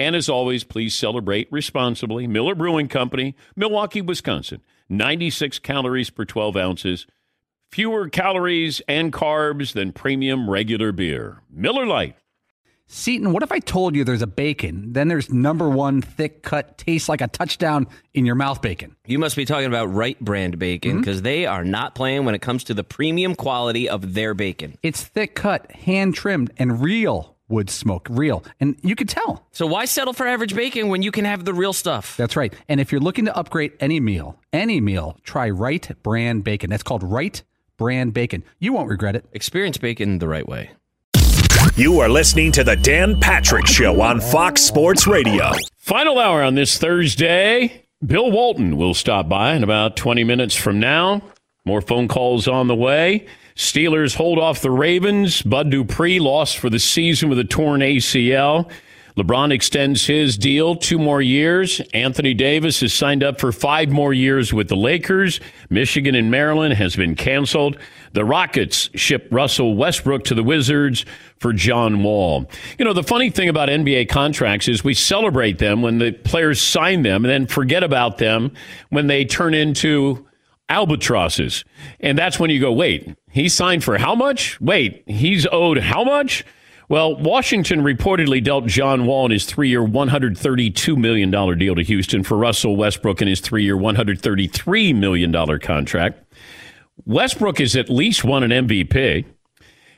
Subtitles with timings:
[0.00, 2.26] And as always, please celebrate responsibly.
[2.26, 4.62] Miller Brewing Company, Milwaukee, Wisconsin.
[4.88, 7.06] 96 calories per 12 ounces.
[7.70, 11.42] Fewer calories and carbs than premium regular beer.
[11.50, 12.16] Miller Lite.
[12.86, 16.78] Seton, what if I told you there's a bacon, then there's number one thick cut,
[16.78, 18.96] tastes like a touchdown in your mouth bacon?
[19.06, 21.24] You must be talking about Wright Brand bacon because mm-hmm.
[21.24, 24.78] they are not playing when it comes to the premium quality of their bacon.
[24.82, 28.44] It's thick cut, hand trimmed, and real wood smoke, real.
[28.60, 29.46] And you could tell.
[29.52, 32.16] So why settle for average bacon when you can have the real stuff?
[32.16, 32.54] That's right.
[32.68, 36.70] And if you're looking to upgrade any meal, any meal, try Wright Brand Bacon.
[36.70, 37.42] That's called Wright
[37.76, 38.44] Brand Bacon.
[38.58, 39.24] You won't regret it.
[39.32, 40.70] Experience bacon the right way.
[41.76, 45.52] You are listening to the Dan Patrick Show on Fox Sports Radio.
[45.76, 47.86] Final hour on this Thursday.
[48.04, 51.22] Bill Walton will stop by in about 20 minutes from now.
[51.64, 53.26] More phone calls on the way.
[53.60, 55.42] Steelers hold off the Ravens.
[55.42, 58.70] Bud Dupree lost for the season with a torn ACL.
[59.18, 61.82] LeBron extends his deal two more years.
[61.92, 65.40] Anthony Davis has signed up for five more years with the Lakers.
[65.68, 67.76] Michigan and Maryland has been canceled.
[68.14, 71.04] The Rockets ship Russell Westbrook to the Wizards
[71.38, 72.50] for John Wall.
[72.78, 76.62] You know, the funny thing about NBA contracts is we celebrate them when the players
[76.62, 78.52] sign them and then forget about them
[78.88, 80.26] when they turn into
[80.70, 81.64] albatrosses.
[81.98, 84.60] And that's when you go, wait, he signed for how much?
[84.60, 86.44] Wait, he's owed how much?
[86.88, 92.24] Well, Washington reportedly dealt John Wall in his three year, $132 million deal to Houston
[92.24, 96.34] for Russell Westbrook in his three year, $133 million contract.
[97.06, 99.24] Westbrook has at least won an MVP.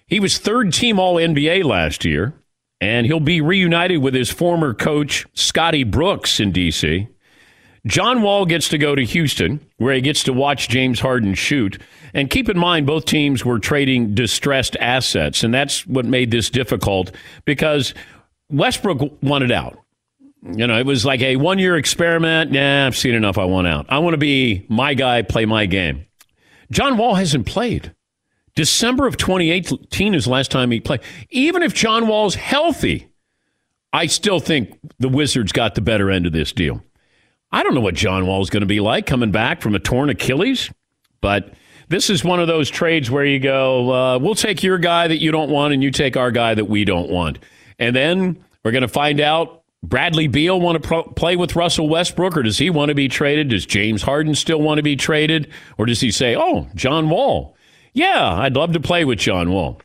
[0.06, 2.34] He was third team All NBA last year,
[2.80, 7.08] and he'll be reunited with his former coach, Scotty Brooks, in D.C.
[7.86, 11.80] John Wall gets to go to Houston, where he gets to watch James Harden shoot.
[12.14, 16.50] And keep in mind, both teams were trading distressed assets, and that's what made this
[16.50, 17.10] difficult
[17.44, 17.94] because
[18.50, 19.78] Westbrook wanted out.
[20.42, 22.50] You know, it was like a one year experiment.
[22.50, 23.38] Nah, I've seen enough.
[23.38, 23.86] I want out.
[23.88, 26.06] I want to be my guy, play my game.
[26.70, 27.94] John Wall hasn't played.
[28.54, 31.00] December of 2018 is the last time he played.
[31.30, 33.08] Even if John Wall's healthy,
[33.92, 36.82] I still think the Wizards got the better end of this deal.
[37.50, 39.78] I don't know what John Wall is going to be like coming back from a
[39.78, 40.70] torn Achilles,
[41.20, 41.52] but
[41.92, 45.20] this is one of those trades where you go, uh, we'll take your guy that
[45.20, 47.38] you don't want, and you take our guy that we don't want.
[47.78, 51.88] And then we're going to find out Bradley Beal want to pro- play with Russell
[51.88, 53.48] Westbrook, or does he want to be traded?
[53.48, 55.50] Does James Harden still want to be traded?
[55.76, 57.56] Or does he say, oh, John Wall?
[57.92, 59.80] Yeah, I'd love to play with John Wall.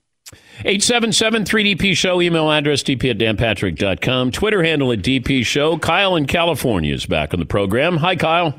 [0.60, 5.78] 877 3DP Show, email address dp at danpatrick.com, Twitter handle at DP Show.
[5.78, 7.98] Kyle in California is back on the program.
[7.98, 8.58] Hi, Kyle.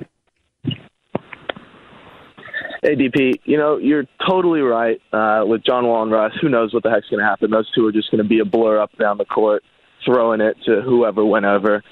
[2.82, 6.32] Hey, DP, you know, you're totally right uh, with John Wall and Russ.
[6.40, 7.50] Who knows what the heck's going to happen?
[7.50, 9.62] Those two are just going to be a blur up down the court,
[10.04, 11.82] throwing it to whoever, whenever.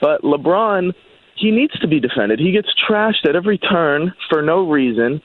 [0.00, 0.92] But LeBron,
[1.36, 2.38] he needs to be defended.
[2.38, 5.22] He gets trashed at every turn for no reason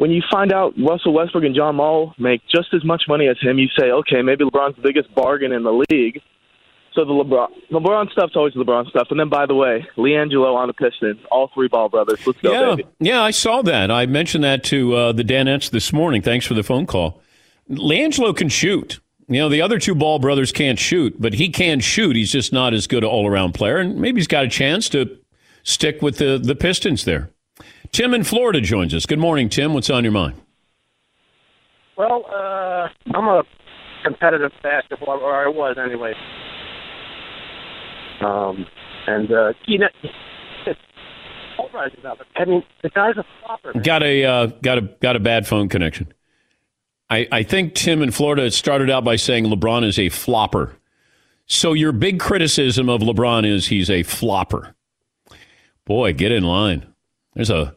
[0.00, 3.36] when you find out Russell Westbrook and John Wall make just as much money as
[3.40, 6.22] him, you say, okay, maybe LeBron's the biggest bargain in the league.
[6.92, 9.08] So the LeBron LeBron stuff's always LeBron stuff.
[9.10, 12.26] And then by the way, LiAngelo on the Pistons, all three ball brothers.
[12.26, 12.88] Let's go, yeah, baby.
[12.98, 13.90] Yeah, I saw that.
[13.90, 16.20] I mentioned that to uh, the Danettes this morning.
[16.20, 17.22] Thanks for the phone call.
[17.70, 19.00] LiAngelo can shoot.
[19.28, 22.16] You know, the other two ball brothers can't shoot, but he can shoot.
[22.16, 23.76] He's just not as good an all around player.
[23.76, 25.16] And maybe he's got a chance to
[25.62, 27.30] stick with the, the Pistons there.
[27.92, 29.06] Tim in Florida joins us.
[29.06, 29.72] Good morning, Tim.
[29.72, 30.34] What's on your mind?
[31.96, 33.44] Well, uh, I'm a
[34.02, 36.14] competitive basketball, or I was anyway.
[38.20, 38.66] Um,
[39.06, 39.88] and uh, you know,
[41.56, 42.26] polarizing of it.
[42.36, 43.72] I mean, the guy's a flopper.
[43.74, 43.82] Man.
[43.82, 46.12] Got a uh, got a got a bad phone connection.
[47.08, 50.76] I, I think Tim in Florida started out by saying LeBron is a flopper.
[51.46, 54.76] So your big criticism of LeBron is he's a flopper.
[55.84, 56.86] Boy, get in line.
[57.34, 57.74] There's a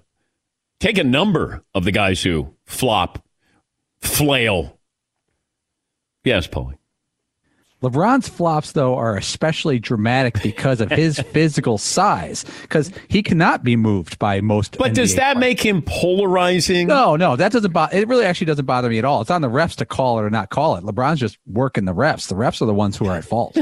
[0.80, 3.26] take a number of the guys who flop,
[4.02, 4.78] flail.
[6.24, 6.78] Yes, Paulie.
[7.84, 13.76] LeBron's flops, though, are especially dramatic because of his physical size, because he cannot be
[13.76, 14.78] moved by most.
[14.78, 15.40] But NBA does that players.
[15.42, 16.88] make him polarizing?
[16.88, 17.96] No, no, that doesn't bother.
[17.98, 19.22] It really actually doesn't bother me at all.
[19.22, 20.84] It's on the refs to call it or not call it.
[20.84, 22.28] LeBron's just working the refs.
[22.30, 23.58] The refs are the ones who are at fault.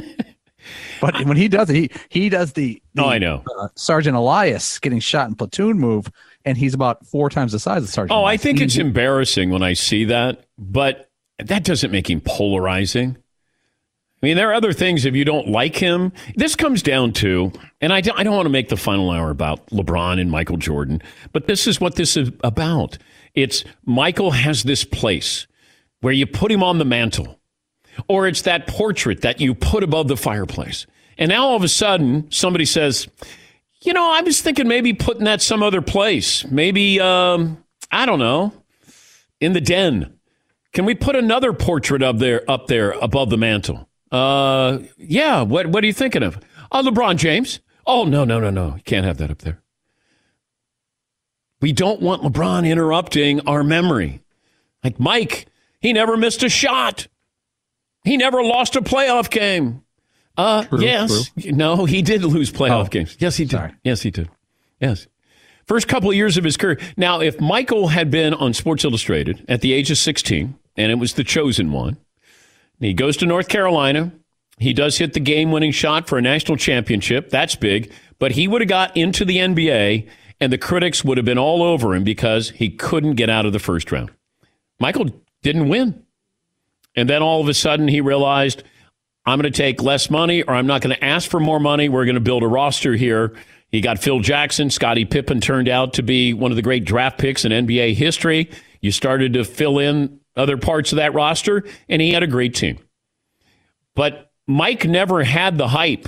[1.02, 3.44] but when he does it, he he does the, the Oh, I know.
[3.60, 6.12] uh, Sergeant Elias getting shot in platoon move,
[6.46, 8.12] and he's about four times the size of Sergeant.
[8.12, 8.42] Oh, I Elias.
[8.44, 11.10] think it's embarrassing when I see that, but
[11.40, 13.18] that doesn't make him polarizing.
[14.22, 16.12] I mean, there are other things if you don't like him.
[16.36, 19.32] This comes down to, and I don't, I don't want to make the final hour
[19.32, 21.02] about LeBron and Michael Jordan,
[21.34, 23.00] but this is what this is about.
[23.34, 25.48] It's Michael has this place
[26.02, 27.40] where you put him on the mantle,
[28.08, 30.86] or it's that portrait that you put above the fireplace.
[31.18, 33.08] And now all of a sudden, somebody says,
[33.82, 36.46] you know, I was thinking maybe putting that some other place.
[36.46, 38.54] Maybe, um, I don't know,
[39.40, 40.20] in the den.
[40.74, 43.88] Can we put another portrait up there, up there above the mantle?
[44.12, 45.42] Uh, yeah.
[45.42, 46.38] What What are you thinking of?
[46.72, 47.60] Uh, LeBron James.
[47.86, 48.76] Oh no, no, no, no.
[48.76, 49.62] You can't have that up there.
[51.62, 54.22] We don't want LeBron interrupting our memory.
[54.84, 55.46] Like Mike,
[55.80, 57.08] he never missed a shot.
[58.04, 59.84] He never lost a playoff game.
[60.36, 61.30] Uh, True, yes.
[61.36, 63.16] No, he did lose playoff Oh, games.
[63.20, 63.52] Yes, he did.
[63.52, 63.74] sorry.
[63.84, 64.30] Yes, he did.
[64.80, 65.08] Yes.
[65.68, 66.80] First couple of years of his career.
[66.98, 70.96] Now, if Michael had been on Sports Illustrated at the age of 16, and it
[70.96, 71.98] was the chosen one,
[72.82, 74.12] he goes to North Carolina.
[74.58, 77.30] He does hit the game winning shot for a national championship.
[77.30, 77.92] That's big.
[78.20, 80.08] But he would have got into the NBA,
[80.40, 83.54] and the critics would have been all over him because he couldn't get out of
[83.54, 84.12] the first round.
[84.80, 85.10] Michael
[85.42, 86.04] didn't win.
[86.96, 88.64] And then all of a sudden he realized,
[89.26, 91.90] I'm going to take less money or I'm not going to ask for more money.
[91.90, 93.36] We're going to build a roster here.
[93.70, 94.70] He got Phil Jackson.
[94.70, 98.50] Scottie Pippen turned out to be one of the great draft picks in NBA history.
[98.82, 102.56] You started to fill in other parts of that roster, and he had a great
[102.56, 102.78] team.
[103.96, 106.08] But Mike never had the hype.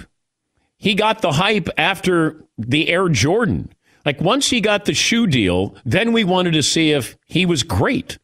[0.78, 3.72] He got the hype after the Air Jordan.
[4.06, 7.64] Like once he got the shoe deal, then we wanted to see if he was
[7.64, 8.18] great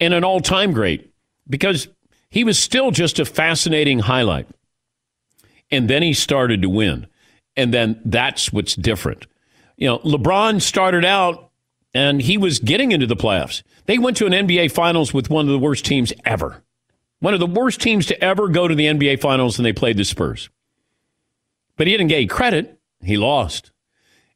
[0.00, 1.12] and an all time great
[1.48, 1.88] because
[2.28, 4.48] he was still just a fascinating highlight.
[5.70, 7.06] And then he started to win.
[7.56, 9.26] And then that's what's different.
[9.76, 11.50] You know, LeBron started out
[11.94, 13.62] and he was getting into the playoffs.
[13.86, 16.62] They went to an NBA Finals with one of the worst teams ever.
[17.20, 19.96] One of the worst teams to ever go to the NBA Finals, and they played
[19.96, 20.48] the Spurs.
[21.76, 22.80] But he didn't get credit.
[23.02, 23.70] He lost.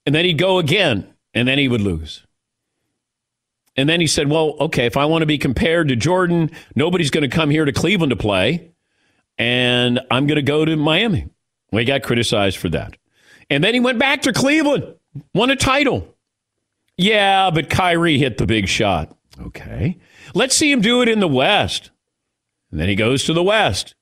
[0.05, 2.27] And then he'd go again, and then he would lose.
[3.77, 7.11] And then he said, Well, okay, if I want to be compared to Jordan, nobody's
[7.11, 8.71] going to come here to Cleveland to play,
[9.37, 11.29] and I'm going to go to Miami.
[11.71, 12.97] Well, he got criticized for that.
[13.51, 14.95] And then he went back to Cleveland,
[15.35, 16.16] won a title.
[16.97, 19.17] Yeah, but Kyrie hit the big shot.
[19.41, 19.99] Okay.
[20.35, 21.91] Let's see him do it in the West.
[22.71, 23.95] And then he goes to the West.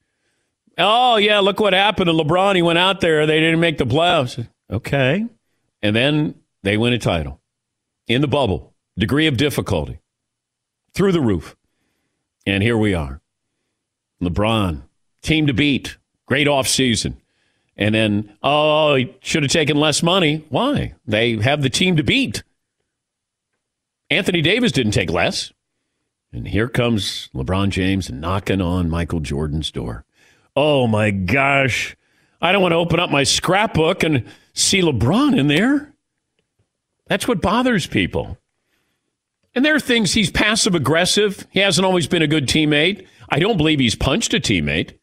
[0.78, 2.56] Oh, yeah, look what happened to LeBron.
[2.56, 4.46] He went out there, they didn't make the playoffs.
[4.70, 5.24] Okay.
[5.82, 7.40] And then they win a title
[8.08, 8.74] in the bubble.
[8.96, 10.00] Degree of difficulty
[10.94, 11.56] through the roof.
[12.46, 13.20] And here we are.
[14.22, 14.82] LeBron,
[15.22, 17.16] team to beat, great offseason.
[17.76, 20.44] And then, oh, he should have taken less money.
[20.48, 20.94] Why?
[21.06, 22.44] They have the team to beat.
[24.14, 25.52] Anthony Davis didn't take less.
[26.32, 30.04] And here comes LeBron James knocking on Michael Jordan's door.
[30.56, 31.96] Oh my gosh.
[32.40, 35.94] I don't want to open up my scrapbook and see LeBron in there.
[37.06, 38.38] That's what bothers people.
[39.54, 41.46] And there are things he's passive aggressive.
[41.50, 43.06] He hasn't always been a good teammate.
[43.28, 44.98] I don't believe he's punched a teammate,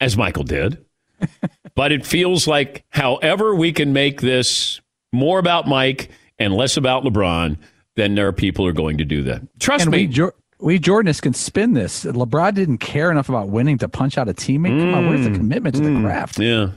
[0.00, 0.84] as Michael did.
[1.74, 4.80] but it feels like, however, we can make this
[5.12, 7.56] more about Mike and less about LeBron,
[7.98, 9.42] then there are people who are going to do that.
[9.60, 10.06] Trust and me.
[10.06, 12.04] we, jo- we Jordanists can spin this.
[12.04, 14.78] LeBron didn't care enough about winning to punch out a teammate.
[14.78, 16.38] Come on, where's the commitment to the craft?
[16.38, 16.70] yeah.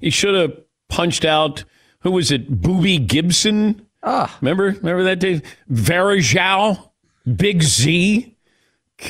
[0.00, 0.58] He should have
[0.88, 1.64] punched out,
[2.00, 2.60] who was it?
[2.60, 3.86] Boobie Gibson?
[4.02, 4.64] Ah, Remember?
[4.64, 5.42] Remember that day?
[5.70, 6.90] Varejao?
[7.36, 8.36] Big Z?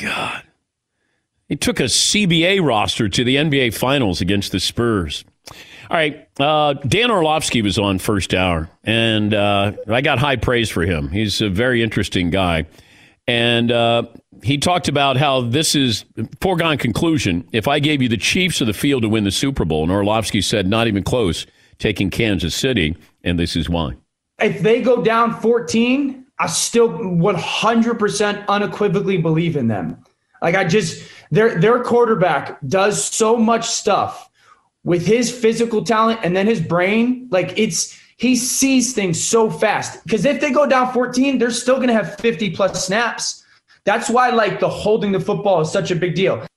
[0.01, 0.43] God.
[1.47, 5.23] He took a CBA roster to the NBA Finals against the Spurs.
[5.89, 6.27] All right.
[6.39, 11.09] Uh, Dan Orlovsky was on first hour, and uh, I got high praise for him.
[11.09, 12.65] He's a very interesting guy.
[13.25, 14.03] And uh,
[14.41, 16.05] he talked about how this is
[16.41, 17.47] foregone conclusion.
[17.51, 19.91] If I gave you the Chiefs of the field to win the Super Bowl, and
[19.91, 21.45] Orlovsky said, not even close,
[21.77, 23.95] taking Kansas City, and this is why.
[24.41, 30.03] if they go down 14, I still 100% unequivocally believe in them.
[30.41, 34.26] Like I just their their quarterback does so much stuff
[34.87, 37.27] with his physical talent and then his brain.
[37.29, 40.01] Like it's he sees things so fast.
[40.05, 43.43] Because if they go down 14, they're still going to have 50 plus snaps.
[43.83, 46.47] That's why like the holding the football is such a big deal.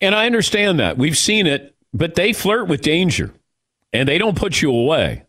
[0.00, 0.98] And I understand that.
[0.98, 3.32] We've seen it, but they flirt with danger
[3.92, 5.22] and they don't put you away.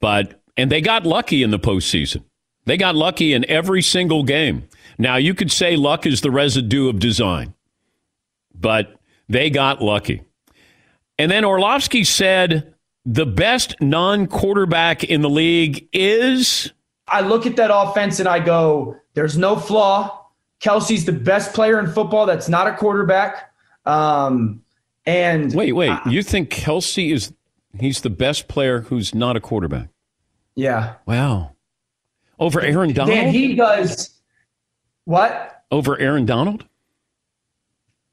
[0.00, 2.24] But and they got lucky in the postseason.
[2.64, 4.68] They got lucky in every single game.
[4.98, 7.54] Now you could say luck is the residue of design,
[8.52, 8.96] but
[9.28, 10.22] they got lucky.
[11.22, 12.74] And then Orlovsky said
[13.06, 16.72] the best non-quarterback in the league is.
[17.06, 20.26] I look at that offense and I go, "There's no flaw."
[20.60, 23.52] Kelce's the best player in football that's not a quarterback.
[23.86, 24.62] Um,
[25.06, 27.32] and wait, wait, I, you think Kelce is
[27.78, 29.90] he's the best player who's not a quarterback?
[30.56, 30.94] Yeah.
[31.06, 31.52] Wow.
[32.40, 33.16] Over Aaron Donald?
[33.16, 34.10] Dan, he does
[35.04, 35.62] what?
[35.70, 36.64] Over Aaron Donald?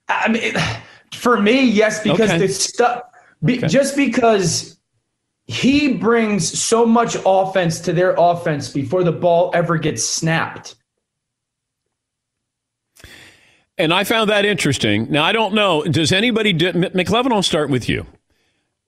[0.08, 0.54] I mean,
[1.13, 2.38] for me, yes, because okay.
[2.38, 3.04] the stuff,
[3.44, 3.68] be, okay.
[3.68, 4.80] just because
[5.48, 10.75] he brings so much offense to their offense before the ball ever gets snapped.
[13.80, 15.10] And I found that interesting.
[15.10, 15.84] Now, I don't know.
[15.84, 18.06] Does anybody, do, McLovin, I'll start with you.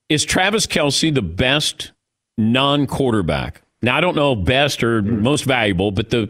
[0.10, 1.94] Is Travis Kelce the best
[2.38, 3.62] non quarterback?
[3.82, 5.22] Now, I don't know best or mm.
[5.22, 6.30] most valuable, but the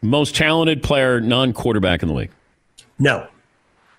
[0.00, 2.32] most talented player, non quarterback in the league.
[2.98, 3.28] No.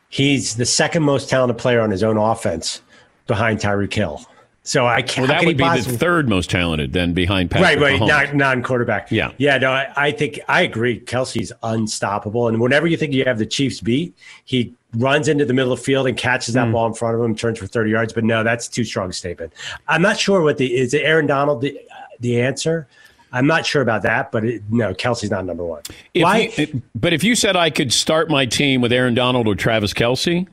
[0.09, 2.81] He's the second most talented player on his own offense
[3.27, 4.25] behind Tyreek Hill.
[4.65, 5.27] So I can't.
[5.27, 8.63] Well, that would be possibly, the third most talented then behind Patrick Right, right, non
[8.63, 9.11] quarterback.
[9.11, 9.59] Yeah, yeah.
[9.59, 10.99] No, I, I, think I agree.
[11.01, 15.53] Kelce's unstoppable, and whenever you think you have the Chiefs beat, he runs into the
[15.53, 16.71] middle of the field and catches that mm.
[16.71, 18.11] ball in front of him, turns for thirty yards.
[18.11, 19.53] But no, that's too strong a statement.
[19.87, 20.95] I'm not sure what the is.
[20.95, 21.79] It Aaron Donald the,
[22.19, 22.87] the answer?
[23.31, 25.81] I'm not sure about that, but it, no, Kelce's not number one.
[26.13, 26.53] If Why?
[26.57, 29.93] You, but if you said I could start my team with Aaron Donald or Travis
[29.93, 30.47] Kelce,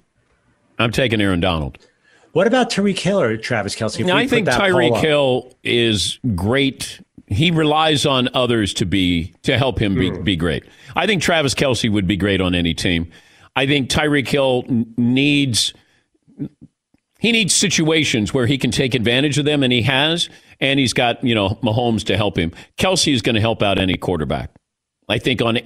[0.79, 1.79] I'm taking Aaron Donald.
[2.33, 4.11] What about Tyreek Hill or Travis Kelce?
[4.11, 7.01] I think Tyreek Hill is great.
[7.27, 10.25] He relies on others to be to help him be, mm.
[10.25, 10.65] be great.
[10.97, 13.11] I think Travis Kelce would be great on any team.
[13.55, 14.65] I think Tyreek Hill
[14.97, 15.75] needs
[17.23, 20.29] he needs situations where he can take advantage of them, and he has.
[20.63, 22.53] And he's got you know Mahomes to help him.
[22.79, 24.51] Kelce is going to help out any quarterback.
[25.09, 25.59] I think on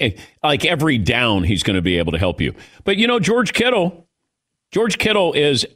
[0.43, 2.53] like every down, he's going to be able to help you.
[2.83, 4.07] But you know, George Kittle
[4.73, 5.67] George Kittle is,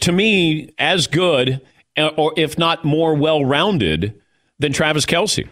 [0.00, 1.60] to me, as good,
[1.96, 4.20] uh, or if not more well rounded,
[4.58, 5.48] than Travis Kelce.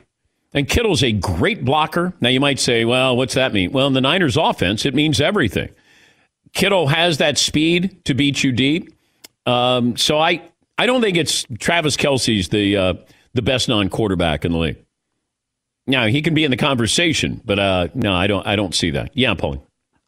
[0.55, 2.13] And Kittle's a great blocker.
[2.21, 3.73] Now, you might say, well, what's that mean?
[3.73, 5.71] Well, in the Niners offense, it means everything.
[6.53, 8.95] Kittle has that speed to beat you deep.
[9.47, 10.43] Um, so I,
[10.79, 12.95] I don't think it's Travis Kelce's the, uh,
[13.35, 14.85] the best non quarterback in the league.
[15.87, 18.91] Now, he can be in the conversation, but uh, no, I don't, I don't see
[18.91, 19.11] that.
[19.15, 19.61] Yeah, Paulie.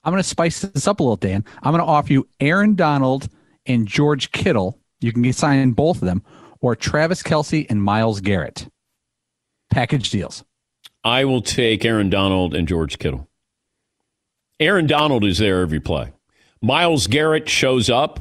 [0.04, 1.44] I'm going to spice this up a little, Dan.
[1.62, 3.28] I'm going to offer you Aaron Donald
[3.66, 4.78] and George Kittle.
[5.00, 6.22] You can sign both of them,
[6.60, 8.68] or Travis Kelce and Myles Garrett.
[9.70, 10.44] Package deals.
[11.02, 13.28] I will take Aaron Donald and George Kittle.
[14.60, 16.12] Aaron Donald is there every play.
[16.62, 18.20] Myles Garrett shows up,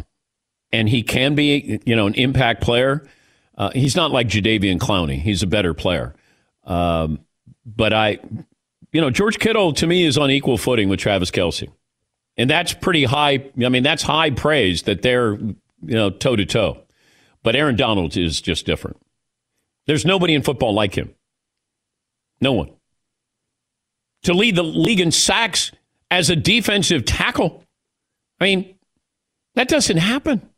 [0.74, 3.08] and he can be, you know, an impact player.
[3.56, 5.22] Uh, he's not like Jadeveon Clowney.
[5.22, 6.16] He's a better player.
[6.66, 7.20] Um,
[7.64, 8.18] but I,
[8.92, 11.72] you know, George Kittle to me is on equal footing with Travis Kelce.
[12.36, 13.52] And that's pretty high.
[13.64, 16.80] I mean, that's high praise that they're, you know, toe to toe.
[17.44, 18.98] But Aaron Donald is just different.
[19.86, 21.14] There's nobody in football like him.
[22.42, 22.72] No one.
[24.24, 25.72] To lead the league in sacks
[26.10, 27.64] as a defensive tackle.
[28.40, 28.76] I mean,
[29.54, 30.50] that doesn't happen.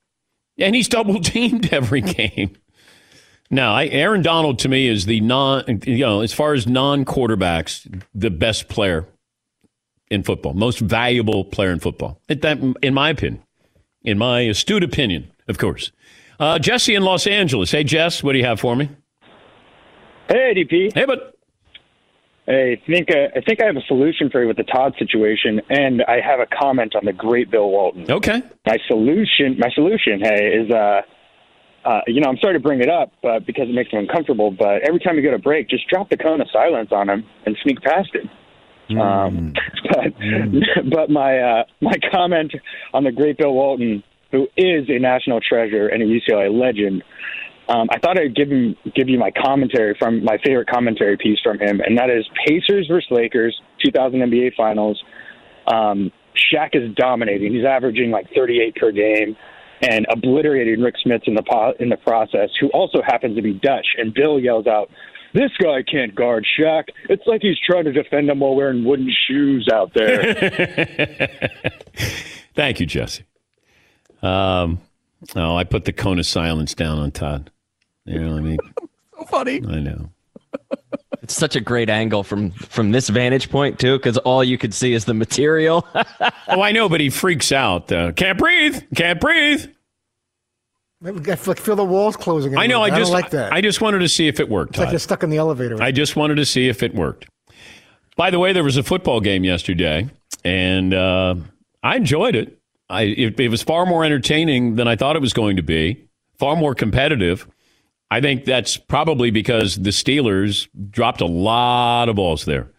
[0.57, 2.55] And he's double teamed every game.
[3.51, 7.05] No, I, Aaron Donald to me is the non, you know, as far as non
[7.05, 9.07] quarterbacks, the best player
[10.09, 12.19] in football, most valuable player in football.
[12.27, 13.43] That, in my opinion,
[14.03, 15.91] in my astute opinion, of course.
[16.39, 17.71] Uh, Jesse in Los Angeles.
[17.71, 18.89] Hey, Jess, what do you have for me?
[20.27, 20.93] Hey, DP.
[20.93, 21.34] Hey, but.
[22.47, 25.61] I think uh, I think I have a solution for you with the Todd situation,
[25.69, 28.09] and I have a comment on the great Bill Walton.
[28.09, 28.43] Okay.
[28.67, 31.01] My solution, my solution, hey, is uh,
[31.85, 34.51] uh, you know, I'm sorry to bring it up but because it makes him uncomfortable,
[34.51, 37.25] but every time you get a break, just drop the cone of silence on him
[37.45, 38.29] and sneak past him.
[38.89, 39.01] Mm.
[39.01, 39.53] Um,
[39.89, 40.61] but mm.
[40.91, 42.53] but my uh, my comment
[42.93, 47.03] on the great Bill Walton, who is a national treasure and a UCLA legend,
[47.67, 51.39] um, I thought I'd give him give you my commentary from my favorite commentary piece
[51.43, 55.01] from him, and that is Pacers versus Lakers, 2000 NBA Finals.
[55.67, 57.53] Um, Shaq is dominating.
[57.53, 59.35] He's averaging like 38 per game
[59.81, 63.53] and obliterating Rick Smits in the po- in the process, who also happens to be
[63.53, 63.87] Dutch.
[63.97, 64.89] And Bill yells out,
[65.33, 66.85] this guy can't guard Shaq.
[67.09, 70.33] It's like he's trying to defend him while wearing wooden shoes out there.
[72.55, 73.25] Thank you, Jesse.
[74.21, 74.79] Um,
[75.35, 77.51] oh, I put the cone of silence down on Todd.
[78.05, 78.57] You know what I mean?
[79.17, 79.61] so funny.
[79.67, 80.09] I know.
[81.21, 84.73] It's such a great angle from from this vantage point too, because all you could
[84.73, 85.87] see is the material.
[85.95, 87.91] oh, I know, but he freaks out.
[87.91, 88.83] Uh, can't breathe.
[88.95, 89.65] Can't breathe.
[91.03, 92.57] I feel the walls closing.
[92.57, 92.81] I know.
[92.81, 93.53] I I just don't like that.
[93.53, 94.71] I just wanted to see if it worked.
[94.71, 95.81] it's like you're stuck in the elevator.
[95.81, 97.27] I just wanted to see if it worked.
[98.15, 100.09] By the way, there was a football game yesterday,
[100.43, 101.35] and uh,
[101.83, 102.59] I enjoyed it.
[102.89, 106.07] I it, it was far more entertaining than I thought it was going to be.
[106.37, 107.47] Far more competitive.
[108.15, 112.71] I think that's probably because the Steelers dropped a lot of balls there.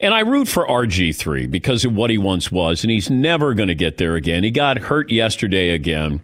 [0.00, 3.68] And I root for RG3 because of what he once was, and he's never going
[3.68, 4.42] to get there again.
[4.42, 6.20] He got hurt yesterday again.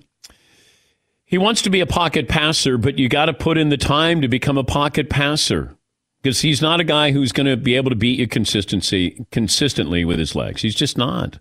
[1.24, 4.22] He wants to be a pocket passer, but you got to put in the time
[4.22, 5.76] to become a pocket passer
[6.20, 10.04] because he's not a guy who's going to be able to beat you consistency consistently
[10.04, 10.62] with his legs.
[10.62, 11.38] He's just not.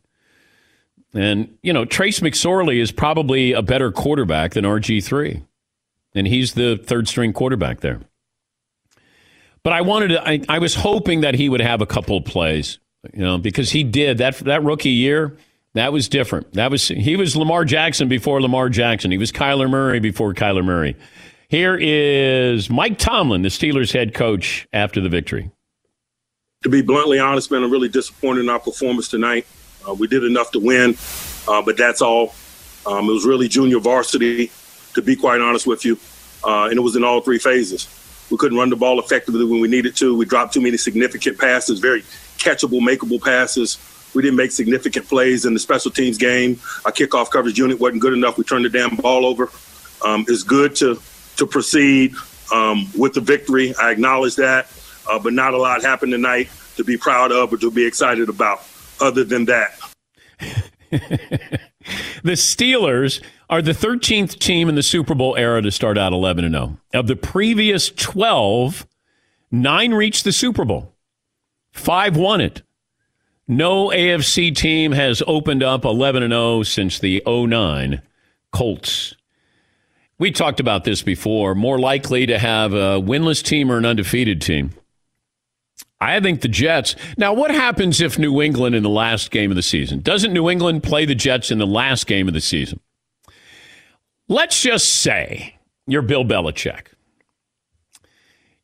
[1.15, 5.47] And you know, Trace McSorley is probably a better quarterback than RG3,
[6.17, 7.99] and he's the third string quarterback there.
[9.63, 10.27] But I wanted to.
[10.27, 12.79] I, I was hoping that he would have a couple of plays,
[13.13, 15.37] you know, because he did that that rookie year.
[15.73, 16.53] That was different.
[16.53, 19.11] That was he was Lamar Jackson before Lamar Jackson.
[19.11, 20.95] He was Kyler Murray before Kyler Murray.
[21.49, 25.51] Here is Mike Tomlin, the Steelers head coach, after the victory.
[26.63, 29.45] To be bluntly honest, man, I'm really disappointed in our performance tonight.
[29.87, 30.97] Uh, we did enough to win,
[31.47, 32.33] uh, but that's all.
[32.85, 34.51] Um, it was really junior varsity,
[34.97, 35.97] to be quite honest with you,
[36.43, 37.87] uh, and it was in all three phases.
[38.31, 40.17] We couldn't run the ball effectively when we needed to.
[40.17, 42.01] We dropped too many significant passes, very
[42.39, 43.77] catchable, makeable passes.
[44.15, 46.59] We didn't make significant plays in the special teams game.
[46.83, 48.37] Our kickoff coverage unit wasn't good enough.
[48.37, 49.51] We turned the damn ball over.
[50.03, 50.99] Um, it's good to
[51.37, 52.15] to proceed
[52.51, 53.75] um, with the victory.
[53.79, 54.67] I acknowledge that,
[55.07, 58.29] uh, but not a lot happened tonight to be proud of or to be excited
[58.29, 58.63] about.
[58.99, 59.79] Other than that,
[62.23, 66.45] The Steelers are the 13th team in the Super Bowl era to start out 11
[66.45, 66.77] and 0.
[66.93, 68.85] Of the previous 12,
[69.51, 70.93] nine reached the Super Bowl.
[71.71, 72.63] Five won it.
[73.47, 78.01] No AFC team has opened up 11 and 0 since the 09
[78.51, 79.15] Colts.
[80.19, 81.55] We talked about this before.
[81.55, 84.71] More likely to have a winless team or an undefeated team.
[86.01, 86.95] I think the Jets.
[87.17, 90.01] Now, what happens if New England in the last game of the season?
[90.01, 92.79] Doesn't New England play the Jets in the last game of the season?
[94.29, 96.87] Let's just say you're Bill Belichick.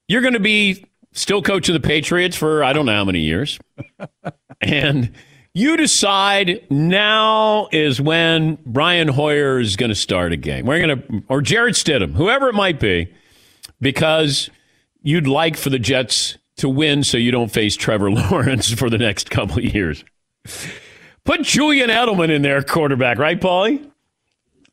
[0.08, 3.60] You're going to be still coaching the Patriots for I don't know how many years.
[4.62, 5.12] and
[5.54, 10.66] you decide now is when Brian Hoyer is going to start a game.
[10.66, 13.14] We're going to, or Jarrett Stidham, whoever it might be,
[13.80, 14.50] because
[15.02, 18.98] you'd like for the Jets to win so you don't face Trevor Lawrence for the
[18.98, 20.04] next couple of years.
[21.24, 23.90] Put Julian Edelman in there, quarterback, right, Paulie?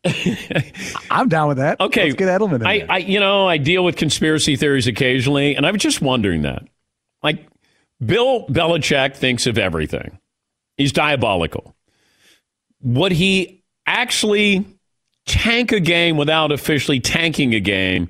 [1.11, 1.79] I'm down with that.
[1.81, 2.87] Okay, Let's get Edelman I.
[2.89, 6.63] I, you know, I deal with conspiracy theories occasionally, and I was just wondering that.
[7.23, 7.47] Like,
[8.05, 10.19] Bill Belichick thinks of everything.
[10.77, 11.75] He's diabolical.
[12.83, 14.65] Would he actually
[15.27, 18.09] tank a game without officially tanking a game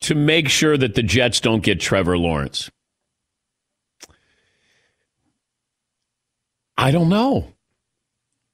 [0.00, 2.68] to make sure that the Jets don't get Trevor Lawrence?
[6.76, 7.46] I don't know.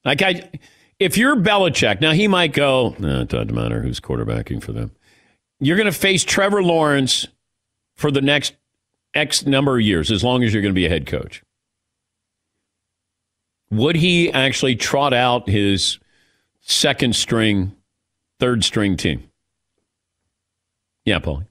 [0.05, 0.51] Like I,
[0.99, 2.95] if you're Belichick, now he might go.
[2.99, 4.91] No, it doesn't matter who's quarterbacking for them.
[5.61, 7.27] You're going to face Trevor Lawrence
[7.95, 8.55] for the next
[9.15, 11.43] X number of years, as long as you're going to be a head coach.
[13.71, 15.99] Would he actually trot out his
[16.61, 17.75] second string,
[18.41, 19.31] third string team?
[21.05, 21.45] Yeah, Paul.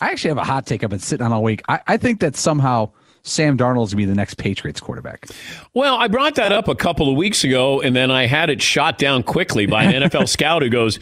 [0.00, 1.62] I actually have a hot take I've been sitting on all week.
[1.68, 2.90] I, I think that somehow
[3.22, 5.28] Sam Darnold's gonna be the next Patriots quarterback.
[5.74, 8.60] Well, I brought that up a couple of weeks ago, and then I had it
[8.60, 10.98] shot down quickly by an NFL scout who goes,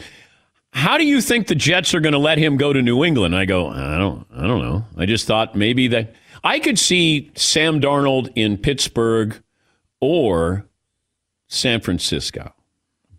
[0.73, 3.35] "How do you think the Jets are going to let him go to New England?"
[3.35, 4.85] I go, "I don't, I don't know.
[4.97, 9.41] I just thought maybe that I could see Sam Darnold in Pittsburgh
[9.99, 10.65] or
[11.47, 12.53] San Francisco,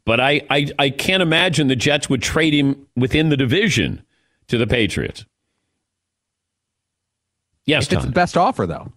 [0.05, 4.05] but I, I, I can't imagine the Jets would trade him within the division
[4.47, 5.25] to the Patriots."
[7.67, 8.93] Yes, If it's the best offer though.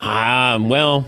[0.00, 1.06] Um, well,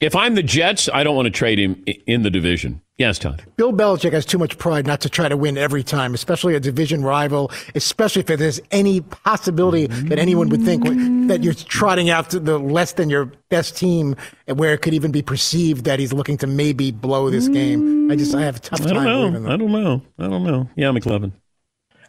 [0.00, 2.80] if I'm the Jets, I don't want to trade him in the division.
[2.96, 3.42] Yes, Todd.
[3.56, 6.60] Bill Belichick has too much pride not to try to win every time, especially a
[6.60, 10.84] division rival, especially if there's any possibility that anyone would think
[11.28, 14.14] that you're trotting out to the less than your best team,
[14.46, 18.10] where it could even be perceived that he's looking to maybe blow this game.
[18.12, 19.52] I just I have a tough I time don't know.
[19.52, 20.02] I don't know.
[20.18, 20.70] I don't know.
[20.76, 21.32] Yeah, McLovin.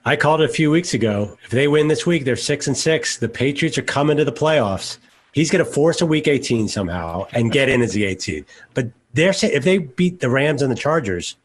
[0.06, 1.36] I called it a few weeks ago.
[1.44, 3.18] If they win this week, they're six and six.
[3.18, 5.00] The Patriots are coming to the playoffs.
[5.34, 8.46] He's going to force a week 18 somehow and get in as the 18.
[8.74, 11.36] But they're if they beat the Rams and the Chargers,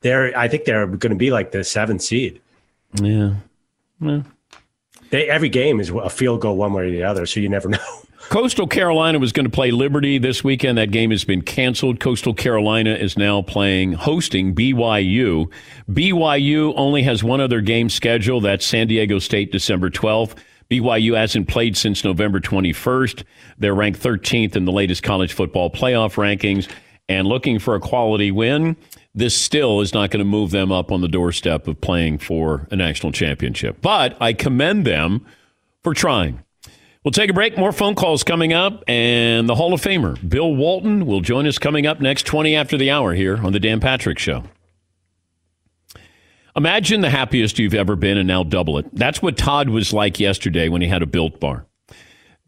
[0.00, 2.40] they're I think they're going to be like the seventh seed.
[2.94, 3.34] Yeah.
[4.00, 4.22] yeah.
[5.10, 7.68] They, every game is a field goal one way or the other, so you never
[7.70, 7.78] know.
[8.30, 10.78] Coastal Carolina was going to play Liberty this weekend.
[10.78, 11.98] That game has been canceled.
[11.98, 15.50] Coastal Carolina is now playing, hosting BYU.
[15.90, 18.44] BYU only has one other game scheduled.
[18.44, 20.36] That's San Diego State, December 12th.
[20.70, 23.24] BYU hasn't played since November 21st.
[23.58, 26.70] They're ranked 13th in the latest college football playoff rankings
[27.08, 28.76] and looking for a quality win.
[29.12, 32.68] This still is not going to move them up on the doorstep of playing for
[32.70, 33.78] a national championship.
[33.82, 35.26] But I commend them
[35.82, 36.44] for trying.
[37.04, 37.56] We'll take a break.
[37.56, 38.84] More phone calls coming up.
[38.86, 42.76] And the Hall of Famer, Bill Walton, will join us coming up next 20 after
[42.76, 44.44] the hour here on The Dan Patrick Show.
[46.54, 48.86] Imagine the happiest you've ever been and now double it.
[48.92, 51.64] That's what Todd was like yesterday when he had a built bar.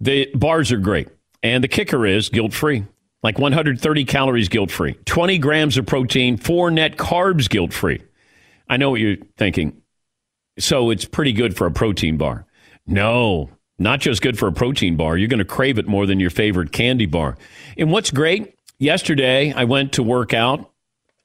[0.01, 1.09] The bars are great.
[1.43, 2.85] And the kicker is guilt free.
[3.23, 8.03] Like 130 calories guilt free, 20 grams of protein, four net carbs guilt free.
[8.69, 9.81] I know what you're thinking.
[10.59, 12.47] So it's pretty good for a protein bar.
[12.85, 15.17] No, not just good for a protein bar.
[15.17, 17.37] You're going to crave it more than your favorite candy bar.
[17.77, 20.71] And what's great, yesterday I went to work out.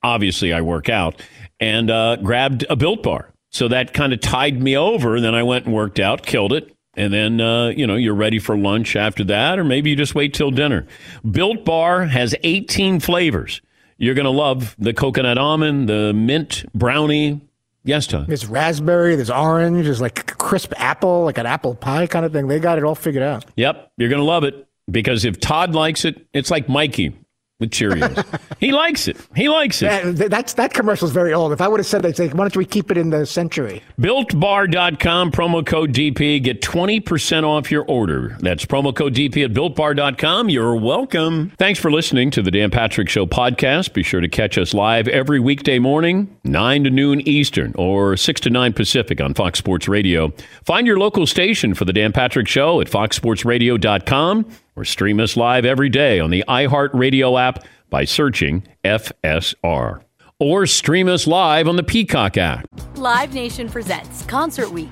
[0.03, 1.21] Obviously, I work out
[1.59, 3.31] and uh, grabbed a built bar.
[3.49, 5.15] So that kind of tied me over.
[5.15, 6.73] And then I went and worked out, killed it.
[6.95, 10.15] And then, uh, you know, you're ready for lunch after that, or maybe you just
[10.15, 10.87] wait till dinner.
[11.29, 13.61] Built Bar has 18 flavors.
[13.97, 17.41] You're going to love the coconut almond, the mint brownie,
[17.87, 18.25] Yes, Tom.
[18.27, 22.47] There's raspberry, there's orange, there's like crisp apple, like an apple pie kind of thing.
[22.47, 23.45] They got it all figured out.
[23.55, 27.15] Yep, you're going to love it because if Todd likes it, it's like Mikey
[27.59, 28.23] with Cheerios.
[28.59, 29.17] he likes it.
[29.35, 30.15] He likes it.
[30.17, 31.51] That, that's that commercial is very old.
[31.51, 33.81] If I would have said that, say, why don't we keep it in the century?
[33.99, 36.43] BuiltBar.com, promo code DP.
[36.43, 38.37] Get 20% off your order.
[38.39, 40.49] That's promo code DP at BuiltBar.com.
[40.49, 41.51] You're welcome.
[41.57, 43.93] Thanks for listening to the Dan Patrick Show podcast.
[43.93, 48.41] Be sure to catch us live every weekday morning, 9 to noon Eastern or 6
[48.41, 50.31] to 9 Pacific on Fox Sports Radio.
[50.63, 54.45] Find your local station for the Dan Patrick Show at foxsportsradio.com
[54.77, 60.01] or stream us live every day on the iHeartRadio app by searching FSR.
[60.39, 62.67] Or stream us live on the Peacock app.
[62.95, 64.91] Live Nation presents Concert Week.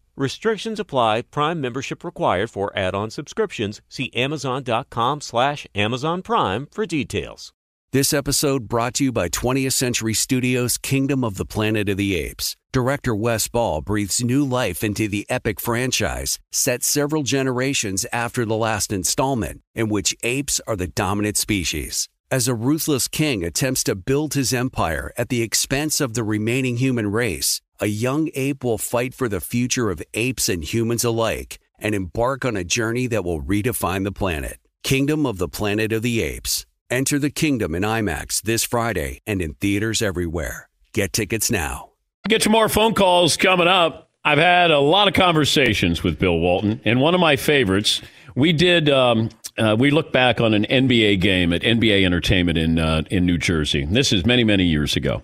[0.15, 1.23] Restrictions apply.
[1.23, 3.81] Prime membership required for add-on subscriptions.
[3.89, 7.53] See amazon.com slash Amazon Prime for details.
[7.93, 12.15] This episode brought to you by 20th Century Studios' Kingdom of the Planet of the
[12.15, 12.55] Apes.
[12.71, 18.55] Director Wes Ball breathes new life into the epic franchise, set several generations after the
[18.55, 22.07] last installment, in which apes are the dominant species.
[22.31, 26.77] As a ruthless king attempts to build his empire at the expense of the remaining
[26.77, 31.57] human race, a young ape will fight for the future of apes and humans alike
[31.79, 34.59] and embark on a journey that will redefine the planet.
[34.83, 36.67] Kingdom of the Planet of the Apes.
[36.91, 40.69] Enter the kingdom in IMAX this Friday and in theaters everywhere.
[40.93, 41.89] Get tickets now.
[42.27, 44.09] Get some more phone calls coming up.
[44.23, 48.03] I've had a lot of conversations with Bill Walton, and one of my favorites,
[48.35, 48.89] we did.
[48.89, 53.25] Um, uh, we looked back on an NBA game at NBA Entertainment in uh, in
[53.25, 53.85] New Jersey.
[53.85, 55.23] This is many many years ago,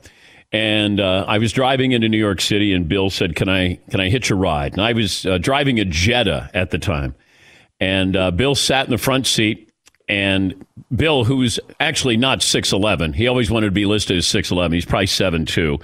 [0.51, 3.99] and uh, I was driving into New York City, and Bill said, "Can I can
[3.99, 7.15] I hitch a ride?" And I was uh, driving a Jetta at the time,
[7.79, 9.71] and uh, Bill sat in the front seat.
[10.09, 10.65] And
[10.95, 14.73] Bill, who's actually not 6'11, he always wanted to be listed as 6'11.
[14.73, 15.81] He's probably 7'2.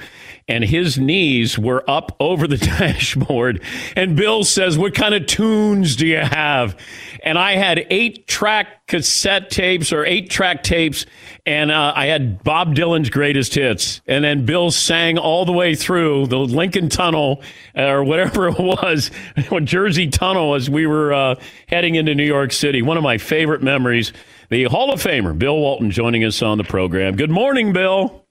[0.47, 3.63] And his knees were up over the dashboard.
[3.95, 6.77] And Bill says, What kind of tunes do you have?
[7.23, 11.05] And I had eight track cassette tapes or eight track tapes.
[11.45, 14.01] And uh, I had Bob Dylan's greatest hits.
[14.07, 17.41] And then Bill sang all the way through the Lincoln Tunnel
[17.75, 19.11] or whatever it was,
[19.63, 21.35] Jersey Tunnel, as we were uh,
[21.67, 22.81] heading into New York City.
[22.81, 24.11] One of my favorite memories.
[24.49, 27.15] The Hall of Famer, Bill Walton, joining us on the program.
[27.15, 28.25] Good morning, Bill.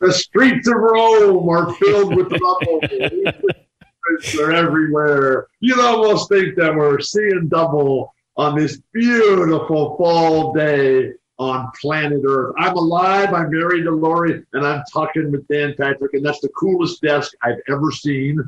[0.00, 2.80] The streets of Rome are filled with rubble.
[4.34, 5.46] They're everywhere.
[5.60, 12.54] You'd almost think that we're seeing double on this beautiful fall day on planet Earth.
[12.58, 13.32] I'm alive.
[13.32, 17.32] I'm married to Lori, and I'm talking with Dan Patrick, and that's the coolest desk
[17.42, 18.38] I've ever seen.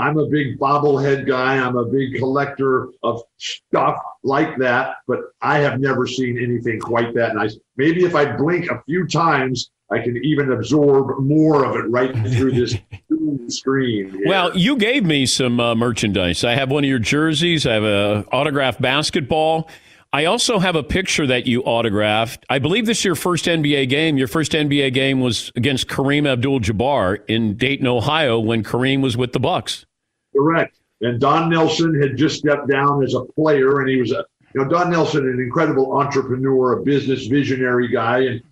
[0.00, 1.58] I'm a big bobblehead guy.
[1.58, 7.14] I'm a big collector of stuff like that, but I have never seen anything quite
[7.14, 7.56] that nice.
[7.76, 12.14] Maybe if I blink a few times, I can even absorb more of it right
[12.32, 12.76] through this
[13.48, 14.16] screen.
[14.20, 14.28] Yeah.
[14.28, 16.44] Well, you gave me some uh, merchandise.
[16.44, 17.66] I have one of your jerseys.
[17.66, 19.68] I have a autographed basketball.
[20.12, 22.44] I also have a picture that you autographed.
[22.48, 24.16] I believe this is your first NBA game.
[24.16, 29.32] Your first NBA game was against Kareem Abdul-Jabbar in Dayton, Ohio, when Kareem was with
[29.32, 29.86] the Bucks.
[30.34, 30.76] Correct.
[31.00, 34.62] And Don Nelson had just stepped down as a player, and he was a you
[34.62, 38.42] know Don Nelson, an incredible entrepreneur, a business visionary guy, and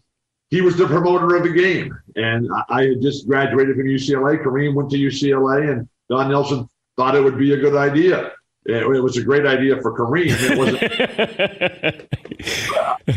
[0.51, 1.97] he was the promoter of the game.
[2.17, 4.43] And I had just graduated from UCLA.
[4.43, 8.33] Kareem went to UCLA, and Don Nelson thought it would be a good idea.
[8.64, 10.27] It, was a great idea for Kareem.
[10.29, 10.83] It wasn't.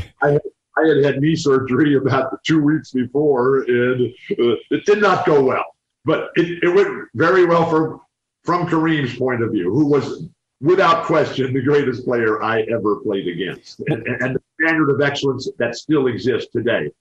[0.21, 0.39] I,
[0.77, 5.43] I had had knee surgery about two weeks before, and uh, it did not go
[5.43, 5.65] well.
[6.05, 7.99] But it, it went very well for
[8.43, 10.25] from Kareem's point of view, who was
[10.61, 15.49] without question the greatest player I ever played against, and, and the standard of excellence
[15.57, 16.91] that still exists today.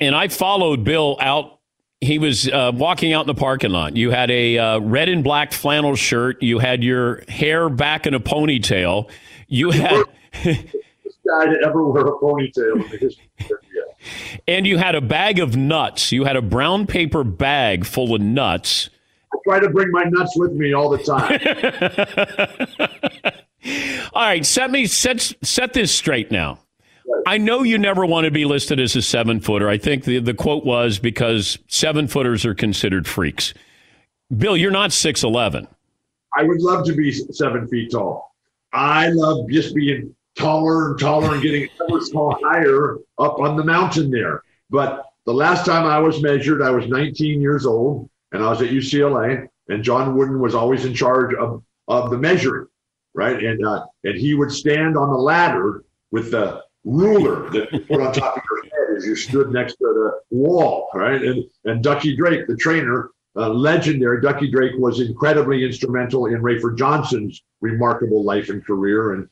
[0.00, 1.58] And I followed Bill out.
[2.00, 3.96] He was uh, walking out in the parking lot.
[3.96, 6.42] You had a uh, red and black flannel shirt.
[6.42, 9.10] You had your hair back in a ponytail.
[9.48, 10.04] You had.
[10.44, 14.94] this guy to ever wear a ponytail in the history of the And you had
[14.94, 16.12] a bag of nuts.
[16.12, 18.90] You had a brown paper bag full of nuts.
[19.32, 21.38] I try to bring my nuts with me all the time.
[24.12, 26.58] all right, set me set set this straight now.
[27.26, 29.68] I know you never want to be listed as a seven footer.
[29.68, 33.54] I think the, the quote was because seven footers are considered freaks.
[34.36, 35.66] Bill, you're not 6'11.
[36.36, 38.34] I would love to be seven feet tall.
[38.72, 43.64] I love just being taller and taller and getting ever so higher up on the
[43.64, 44.42] mountain there.
[44.70, 48.62] But the last time I was measured, I was 19 years old and I was
[48.62, 52.66] at UCLA, and John Wooden was always in charge of, of the measuring,
[53.14, 53.42] right?
[53.42, 58.00] And uh, and he would stand on the ladder with the ruler that you put
[58.00, 61.22] on top of your head as you stood next to the wall, right?
[61.22, 66.76] And and Ducky Drake, the trainer, uh, legendary Ducky Drake, was incredibly instrumental in Rafer
[66.76, 69.14] Johnson's remarkable life and career.
[69.14, 69.28] And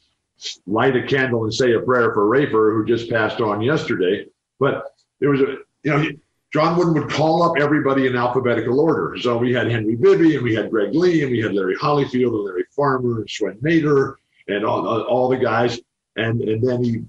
[0.66, 4.26] light a candle and say a prayer for Rafer, who just passed on yesterday.
[4.58, 4.84] But
[5.20, 6.08] it was a, you know,
[6.56, 9.14] John Wooden would call up everybody in alphabetical order.
[9.20, 12.28] So we had Henry Bibby, and we had Greg Lee, and we had Larry Hollyfield,
[12.28, 15.78] and Larry Farmer, and Swen Nater, and all, all the guys.
[16.16, 17.04] And and then he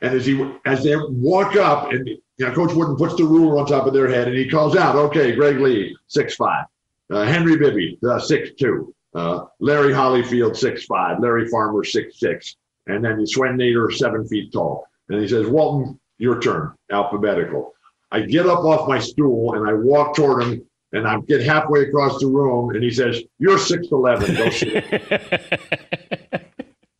[0.00, 3.58] and as he as they walk up, and you know, Coach Wooden puts the ruler
[3.58, 6.66] on top of their head, and he calls out, "Okay, Greg Lee, six five,
[7.10, 12.54] uh, Henry Bibby, uh, six two, uh, Larry Hollyfield, six five, Larry Farmer, six six,
[12.86, 17.74] and then Swen Nater, seven feet tall." And he says, "Walton, your turn, alphabetical."
[18.10, 21.82] I get up off my stool and I walk toward him, and I get halfway
[21.82, 24.34] across the room, and he says, "You're six eleven.
[24.34, 24.74] Go sit."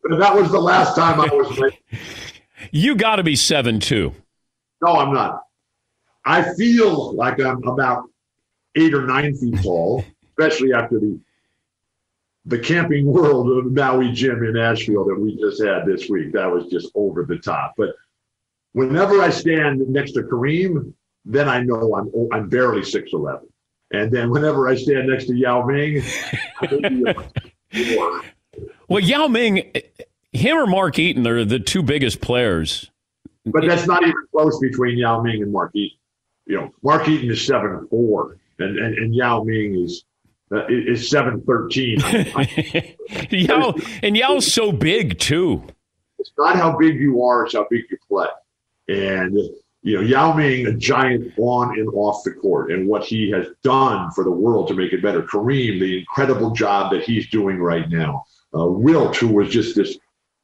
[0.03, 1.57] and that was the last time I was.
[1.57, 1.81] Like,
[2.71, 4.13] You got to be seven two.
[4.83, 5.43] no, I'm not.
[6.25, 8.03] I feel like I'm about
[8.75, 11.19] eight or nine feet tall, especially after the
[12.45, 16.31] the camping world of Maui Jim in Asheville that we just had this week.
[16.33, 17.73] That was just over the top.
[17.77, 17.89] But
[18.73, 20.93] whenever I stand next to Kareem,
[21.25, 23.47] then I know I'm I'm barely six eleven.
[23.91, 26.03] And then whenever I stand next to Yao Ming,
[28.87, 29.71] Well, Yao Ming,
[30.31, 32.89] him or Mark Eaton are the two biggest players.
[33.45, 35.97] but that's not even close between Yao Ming and Mark Eaton.
[36.45, 40.03] You know, Mark Eaton is seven four, and, and and Yao Ming is
[40.51, 41.99] uh, is seven thirteen.
[43.29, 45.63] Yao and Yao's so big too.
[46.17, 48.27] It's not how big you are; it's how big you play.
[48.87, 49.37] And
[49.81, 53.47] you know, Yao Ming, a giant on and off the court, and what he has
[53.63, 55.21] done for the world to make it better.
[55.21, 58.25] Kareem, the incredible job that he's doing right now.
[58.53, 59.97] Uh, Wilt, who was just this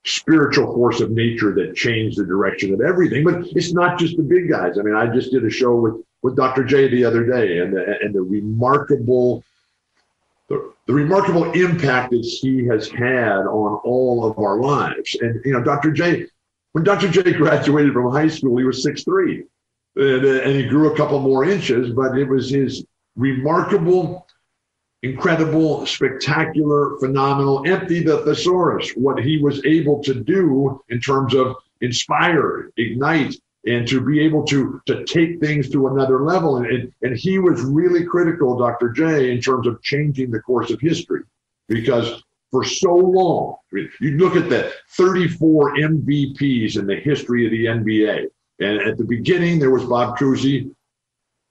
[0.06, 3.24] spiritual force of nature that changed the direction of everything.
[3.24, 4.78] But it's not just the big guys.
[4.78, 6.64] I mean, I just did a show with with Dr.
[6.64, 9.44] J the other day, and the, and the remarkable
[10.48, 15.16] the, the remarkable impact that he has had on all of our lives.
[15.22, 15.92] And you know, Dr.
[15.92, 16.28] J,
[16.76, 17.08] when Dr.
[17.08, 19.46] J graduated from high school, he was six three,
[19.96, 21.94] and, uh, and he grew a couple more inches.
[21.94, 22.84] But it was his
[23.16, 24.28] remarkable,
[25.02, 28.92] incredible, spectacular, phenomenal, empty the thesaurus.
[28.98, 33.36] What he was able to do in terms of inspire, ignite,
[33.66, 36.58] and to be able to to take things to another level.
[36.58, 38.90] And, and, and he was really critical, Dr.
[38.90, 41.22] J, in terms of changing the course of history.
[41.70, 43.58] Because for so long,
[44.00, 48.28] you look at the 34 MVPs in the history of the NBA.
[48.60, 50.72] And at the beginning, there was Bob Cousy.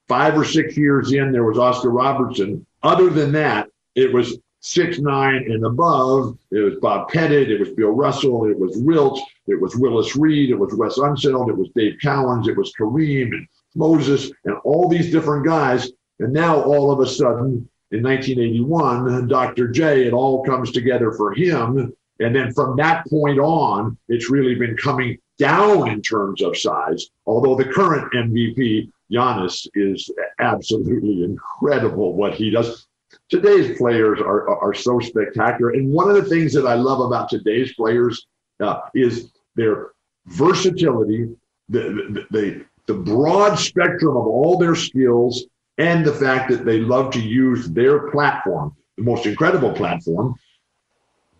[0.08, 2.64] Five or six years in, there was Oscar Robertson.
[2.82, 6.38] Other than that, it was six nine and above.
[6.50, 7.50] It was Bob Pettit.
[7.50, 8.46] It was Bill Russell.
[8.46, 9.20] It was Wilt.
[9.46, 10.50] It was Willis Reed.
[10.50, 11.50] It was Wes Unseld.
[11.50, 12.48] It was Dave Cowens.
[12.48, 15.90] It was Kareem and Moses and all these different guys.
[16.18, 19.68] And now all of a sudden, in 1981, Dr.
[19.68, 21.94] J, it all comes together for him.
[22.18, 27.06] And then from that point on, it's really been coming down in terms of size.
[27.24, 32.88] Although the current MVP, Giannis, is absolutely incredible what he does.
[33.28, 35.70] Today's players are, are so spectacular.
[35.70, 38.26] And one of the things that I love about today's players
[38.58, 39.92] uh, is their
[40.26, 41.28] versatility,
[41.68, 45.44] the, the, the, the broad spectrum of all their skills,
[45.78, 50.34] and the fact that they love to use their platform, the most incredible platform,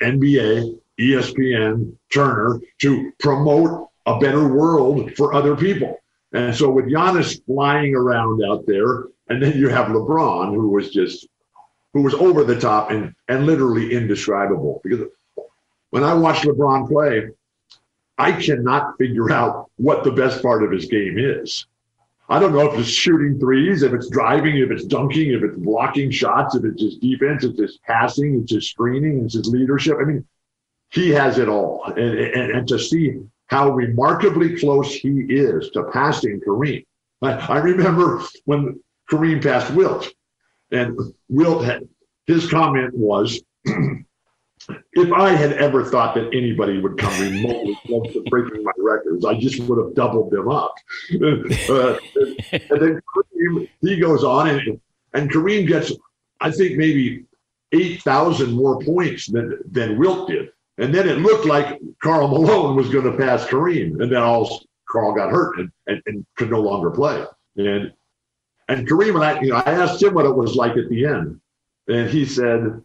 [0.01, 5.99] NBA, ESPN, Turner, to promote a better world for other people.
[6.33, 10.91] And so with Giannis flying around out there, and then you have LeBron, who was
[10.91, 11.29] just
[11.93, 14.81] who was over the top and and literally indescribable.
[14.83, 15.07] Because
[15.91, 17.29] when I watch LeBron play,
[18.19, 21.67] I cannot figure out what the best part of his game is.
[22.29, 25.59] I don't know if it's shooting threes, if it's driving, if it's dunking, if it's
[25.59, 29.99] blocking shots, if it's his defense, if it's passing, it's his screening, it's leadership.
[30.01, 30.27] I mean,
[30.91, 31.85] he has it all.
[31.85, 36.85] And, and, and to see how remarkably close he is to passing Kareem.
[37.21, 40.11] I, I remember when Kareem passed Wilt,
[40.71, 41.87] and Wilt had
[42.27, 43.43] his comment was,
[44.93, 49.25] if I had ever thought that anybody would come remotely close to breaking my records,
[49.25, 50.75] I just would have doubled them up.
[51.69, 51.97] Uh,
[52.53, 54.81] and then Kareem, he goes on, and,
[55.15, 55.93] and Kareem gets,
[56.41, 57.25] I think, maybe
[57.73, 60.51] 8,000 more points than, than Wilt did.
[60.79, 64.01] And then it looked like Karl Malone was going to pass Kareem.
[64.01, 67.25] And then all Carl got hurt and, and, and could no longer play.
[67.57, 67.93] And
[68.69, 71.07] and Kareem and I, you know, I asked him what it was like at the
[71.07, 71.41] end.
[71.89, 72.83] And he said,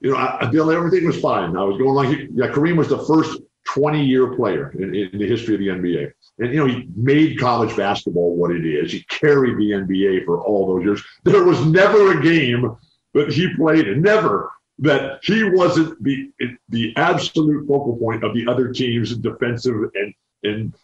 [0.00, 1.56] you know, I, everything was fine.
[1.56, 5.26] I was going like, yeah, Kareem was the first 20 year player in, in the
[5.26, 6.10] history of the NBA.
[6.38, 8.92] And, you know, he made college basketball what it is.
[8.92, 11.02] He carried the NBA for all those years.
[11.24, 12.76] There was never a game
[13.14, 16.30] that he played in, never that he wasn't the
[16.70, 20.74] the absolute focal point of the other team's defensive and and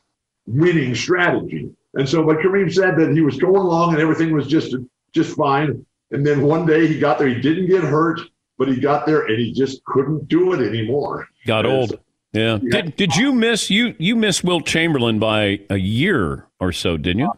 [0.47, 1.71] winning strategy.
[1.95, 4.77] And so, but Kareem said that he was going along and everything was just
[5.13, 5.85] just fine.
[6.11, 8.21] And then one day he got there, he didn't get hurt,
[8.59, 11.29] but he got there and he just couldn't do it anymore.
[11.47, 11.91] Got And old.
[11.91, 11.99] so-
[12.33, 12.59] Yeah.
[12.59, 17.21] Did, did you miss you you miss Wilt Chamberlain by a year or so, didn't
[17.21, 17.33] you?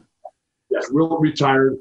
[0.71, 1.79] Yes, Wilt retired.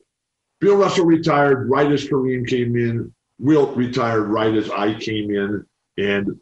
[0.60, 3.14] Bill Russell retired right as Kareem came in.
[3.40, 5.66] Wilt retired right as I came in,
[5.98, 6.40] and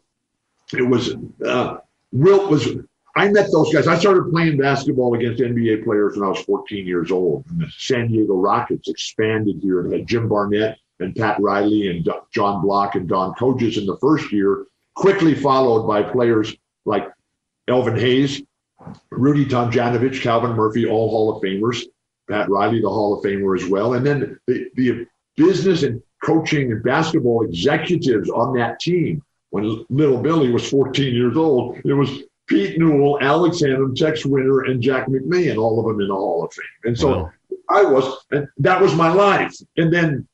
[0.72, 1.78] it was uh,
[2.12, 2.68] Wilt was.
[3.14, 3.86] I met those guys.
[3.86, 7.46] I started playing basketball against NBA players when I was 14 years old.
[7.50, 12.08] And the San Diego Rockets expanded here and had Jim Barnett and Pat Riley and
[12.32, 17.08] John Block and Don Kojis in the first year, quickly followed by players like
[17.68, 18.42] Elvin Hayes,
[19.10, 21.82] Rudy Tomjanovich, Calvin Murphy, all Hall of Famers,
[22.28, 23.94] Pat Riley, the Hall of Famer as well.
[23.94, 29.22] And then the, the business and coaching and basketball executives on that team.
[29.50, 34.62] When little Billy was 14 years old, it was Pete Newell, Alex Hannum, Tex Winter,
[34.62, 36.64] and Jack McMahon, all of them in the Hall of Fame.
[36.84, 37.32] And so wow.
[37.70, 39.54] I was, and that was my life.
[39.76, 40.26] And then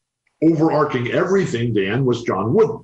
[0.43, 2.81] overarching everything, Dan, was John Wooden.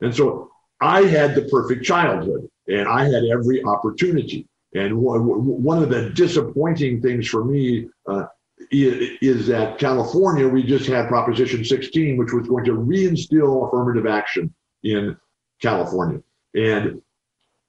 [0.00, 0.50] And so
[0.80, 4.46] I had the perfect childhood and I had every opportunity.
[4.74, 8.24] And one of the disappointing things for me uh,
[8.70, 14.52] is that California, we just had Proposition 16, which was going to reinstill affirmative action
[14.82, 15.16] in
[15.60, 16.22] California.
[16.54, 17.02] And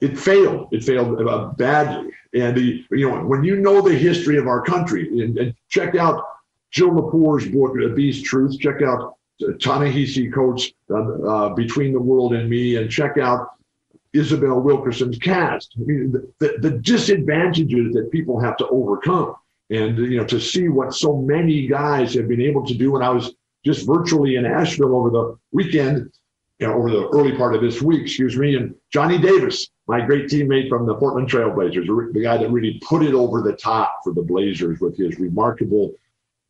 [0.00, 0.68] it failed.
[0.72, 2.10] It failed uh, badly.
[2.34, 5.94] And the, you know, when you know the history of our country, and, and check
[5.94, 6.24] out
[6.70, 9.14] Jill Lepore's book, Beast Truth, check out
[9.60, 13.48] Ta-Nehisi Coates' uh, uh, Between the World and Me, and check out
[14.12, 15.74] Isabel Wilkerson's Caste.
[15.76, 19.34] I mean, the, the, the disadvantages that people have to overcome
[19.70, 23.02] and you know to see what so many guys have been able to do when
[23.02, 26.10] i was just virtually in asheville over the weekend
[26.60, 30.00] you know, over the early part of this week excuse me and johnny davis my
[30.00, 34.00] great teammate from the portland trailblazers the guy that really put it over the top
[34.04, 35.92] for the blazers with his remarkable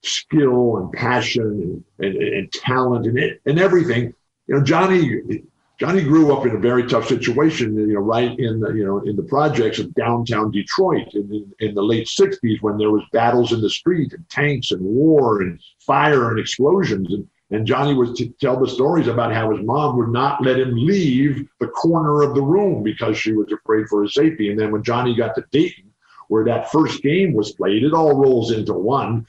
[0.05, 4.15] skill and passion and, and, and talent and, and everything
[4.47, 5.43] you know johnny
[5.79, 9.01] Johnny grew up in a very tough situation, you know, right in the, you know,
[9.01, 13.03] in the projects of downtown Detroit in, in, in the late 60s when there was
[13.13, 17.13] battles in the street and tanks and war and fire and explosions.
[17.13, 20.61] And, and Johnny would t- tell the stories about how his mom would not let
[20.61, 24.51] him leave the corner of the room because she was afraid for his safety.
[24.51, 25.91] And then when Johnny got to Dayton,
[26.29, 29.27] where that first game was played, it all rolls into one.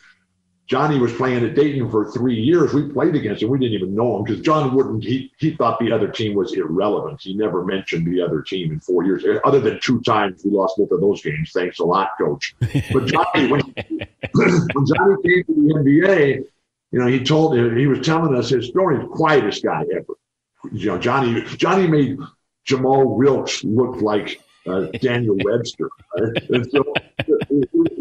[0.67, 2.73] Johnny was playing at Dayton for three years.
[2.73, 3.49] We played against him.
[3.49, 5.03] We didn't even know him because John wouldn't.
[5.03, 7.21] He he thought the other team was irrelevant.
[7.21, 10.77] He never mentioned the other team in four years, other than two times we lost
[10.77, 11.51] both of those games.
[11.53, 12.55] Thanks a lot, Coach.
[12.91, 13.61] But Johnny, when,
[14.33, 16.45] when Johnny came to the NBA,
[16.91, 18.97] you know, he told he was telling us his story.
[18.97, 20.13] The quietest guy ever.
[20.71, 22.17] You know, Johnny Johnny made
[22.67, 25.89] Jamaal Wilkes look like uh, Daniel Webster.
[26.17, 26.49] Right?
[26.49, 26.83] And so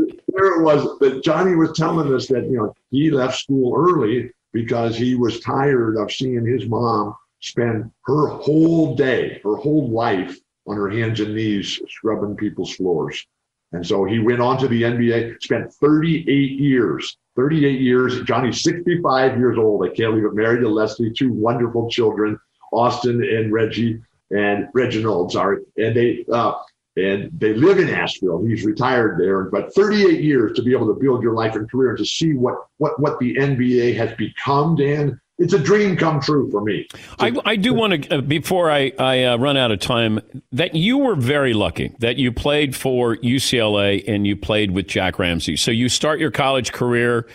[0.45, 4.97] it was that Johnny was telling us that you know he left school early because
[4.97, 10.77] he was tired of seeing his mom spend her whole day, her whole life on
[10.77, 13.27] her hands and knees scrubbing people's floors.
[13.73, 18.23] And so he went on to the NBA, spent 38 years, 38 years.
[18.23, 19.85] Johnny's 65 years old.
[19.85, 20.35] I can't believe it.
[20.35, 22.39] Married to Leslie, two wonderful children,
[22.73, 25.59] Austin and Reggie and Reginald, sorry.
[25.77, 26.55] And they uh,
[26.97, 28.45] and they live in Asheville.
[28.45, 31.91] He's retired there, but 38 years to be able to build your life and career
[31.91, 35.21] and to see what what what the NBA has become, Dan.
[35.37, 36.87] It's a dream come true for me.
[37.19, 40.21] I, I do want to, uh, before I, I uh, run out of time,
[40.53, 45.19] that you were very lucky that you played for UCLA and you played with Jack
[45.19, 45.57] Ramsay.
[45.57, 47.27] So you start your college career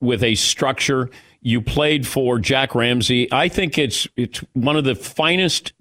[0.00, 1.10] with a structure.
[1.40, 3.32] You played for Jack Ramsay.
[3.32, 5.72] I think it's it's one of the finest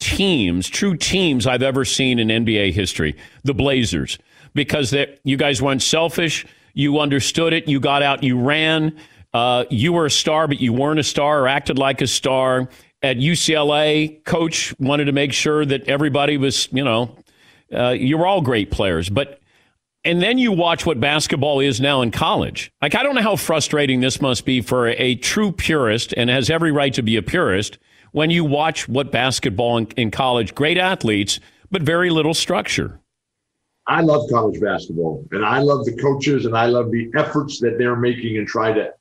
[0.00, 4.18] teams, true teams I've ever seen in NBA history, the Blazers,
[4.54, 6.46] because that you guys weren't selfish.
[6.74, 7.68] You understood it.
[7.68, 8.22] You got out.
[8.22, 8.96] You ran.
[9.34, 12.68] Uh, you were a star, but you weren't a star or acted like a star.
[13.02, 17.16] At UCLA, coach wanted to make sure that everybody was, you know,
[17.72, 19.08] uh, you were all great players.
[19.08, 19.40] But
[20.04, 22.72] and then you watch what basketball is now in college.
[22.80, 26.30] Like I don't know how frustrating this must be for a, a true purist, and
[26.30, 27.78] has every right to be a purist
[28.12, 31.40] when you watch what basketball in, in college, great athletes,
[31.70, 33.00] but very little structure.
[33.86, 37.78] I love college basketball and I love the coaches and I love the efforts that
[37.78, 38.92] they're making and try to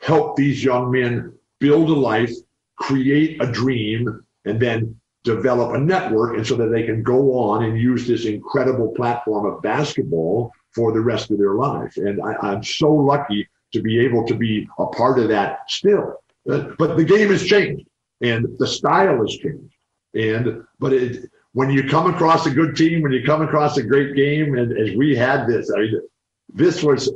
[0.00, 2.32] help these young men build a life,
[2.76, 7.64] create a dream, and then develop a network and so that they can go on
[7.64, 11.96] and use this incredible platform of basketball for the rest of their life.
[11.96, 16.22] And I, am so lucky to be able to be a part of that still.
[16.44, 17.86] But the game has changed
[18.22, 19.74] and the style has changed.
[20.14, 23.82] And but it, when you come across a good team, when you come across a
[23.82, 26.00] great game, and as we had this, I mean,
[26.48, 27.12] this was.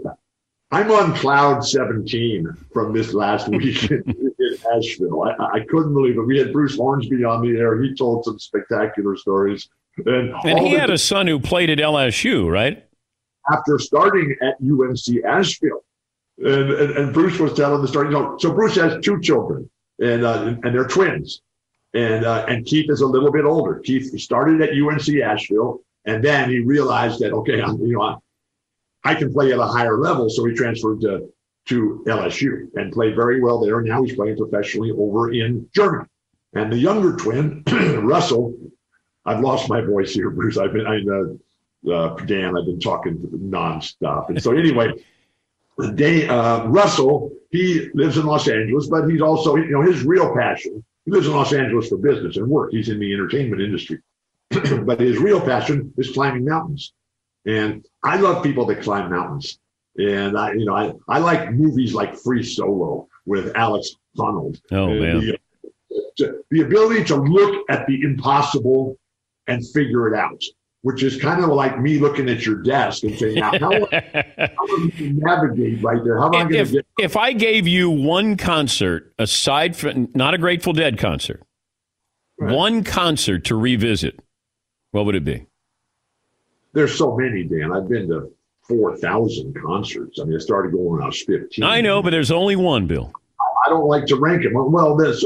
[0.73, 4.03] I'm on cloud 17 from this last week in,
[4.39, 5.23] in Asheville.
[5.23, 6.23] I, I, couldn't believe it.
[6.23, 7.81] We had Bruce Hornsby on the air.
[7.81, 9.69] He told some spectacular stories.
[10.05, 12.85] And, and he had a son who played at LSU, right?
[13.49, 15.85] After starting at UNC Asheville.
[16.39, 18.09] And, and, and Bruce was telling the story.
[18.09, 19.71] You know, so Bruce has two children
[20.01, 21.43] and uh, and they're twins.
[21.95, 23.81] And uh, and Keith is a little bit older.
[23.81, 28.17] Keith started at UNC Asheville And then he realized that okay, I'm, you know, I,
[29.05, 31.33] I can play at a higher level, so he transferred to
[31.67, 33.81] to LSU and played very well there.
[33.81, 36.09] Now he's playing professionally over in Germany.
[36.55, 37.65] And the younger twin,
[38.03, 38.55] Russell,
[39.25, 40.57] I've lost my voice here, Bruce.
[40.57, 44.29] I've been, I, uh, uh, Dan, I've been talking nonstop.
[44.29, 44.93] And so anyway,
[45.77, 50.05] the Day, uh, Russell, he lives in Los Angeles, but he's also, you know, his
[50.05, 52.71] real passion, he lives in Los Angeles for business and work.
[52.73, 54.01] He's in the entertainment industry.
[54.51, 56.93] but his real passion is climbing mountains.
[57.47, 59.59] And I love people that climb mountains.
[59.97, 64.61] And I, you know, I, I like movies like Free Solo with Alex Honnold.
[64.71, 65.33] Oh, man.
[66.19, 68.99] The, the ability to look at the impossible
[69.47, 70.43] and figure it out,
[70.87, 74.77] which is kind of like me looking at your desk and saying, now, how, how
[74.77, 76.17] am I navigate right there?
[76.17, 80.09] How am I going to if, get if I gave you one concert aside from
[80.15, 81.43] not a Grateful Dead concert,
[82.37, 84.21] one concert to revisit,
[84.93, 85.47] what would it be?
[86.73, 87.73] There's so many, Dan.
[87.73, 88.31] I've been to
[88.69, 90.21] 4,000 concerts.
[90.21, 91.65] I mean, I started going when I was 15.
[91.65, 93.13] I know, but there's only one, Bill.
[93.67, 94.53] I don't like to rank them.
[94.55, 95.25] Well, this,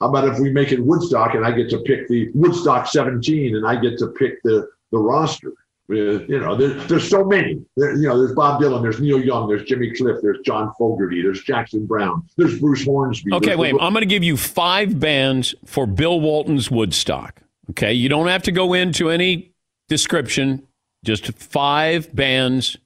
[0.00, 3.56] how about if we make it Woodstock and I get to pick the Woodstock 17
[3.56, 5.52] and I get to pick the, the roster?
[5.88, 7.60] You know, there, there's so many.
[7.76, 11.20] There, you know, there's Bob Dylan, there's Neil Young, there's Jimmy Cliff, there's John Fogerty,
[11.20, 13.32] there's Jackson Browne, there's Bruce Hornsby.
[13.34, 13.72] Okay, wait.
[13.74, 17.42] the- I'm going to give you five bands for Bill Walton's Woodstock.
[17.70, 19.52] Okay, you don't have to go into any
[19.88, 20.66] description.
[21.04, 22.76] Just five bands.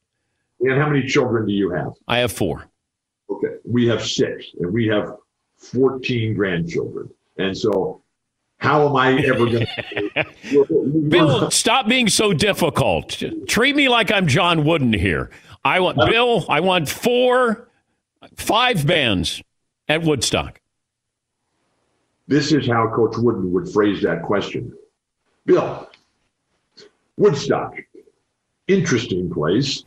[0.61, 1.93] And how many children do you have?
[2.09, 2.67] I have four.
[3.31, 5.13] Okay, we have six, and we have
[5.59, 7.11] 14 grandchildren.
[7.39, 8.03] And so,
[8.59, 9.67] how am I ever going
[10.15, 11.07] to?
[11.09, 13.23] Bill, stop being so difficult.
[13.47, 15.31] Treat me like I'm John Wooden here.
[15.65, 16.11] I want uh-huh.
[16.11, 16.47] Bill.
[16.49, 17.69] I want four,
[18.37, 19.43] five bands
[19.89, 20.61] at Woodstock.
[22.29, 24.73] This is how Coach Wooden would phrase that question.
[25.45, 25.89] Bill,
[27.17, 27.77] Woodstock,
[28.67, 29.85] interesting place.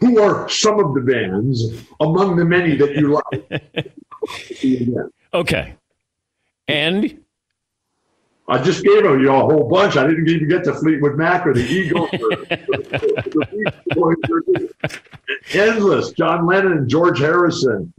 [0.00, 3.62] Who are some of the bands among the many that you like?
[5.32, 5.76] Okay.
[6.70, 7.20] And
[8.48, 9.96] I just gave you a whole bunch.
[9.96, 12.10] I didn't even get to Fleetwood Mac or the Eagles.
[15.52, 16.10] Endless.
[16.12, 17.92] John Lennon and George Harrison.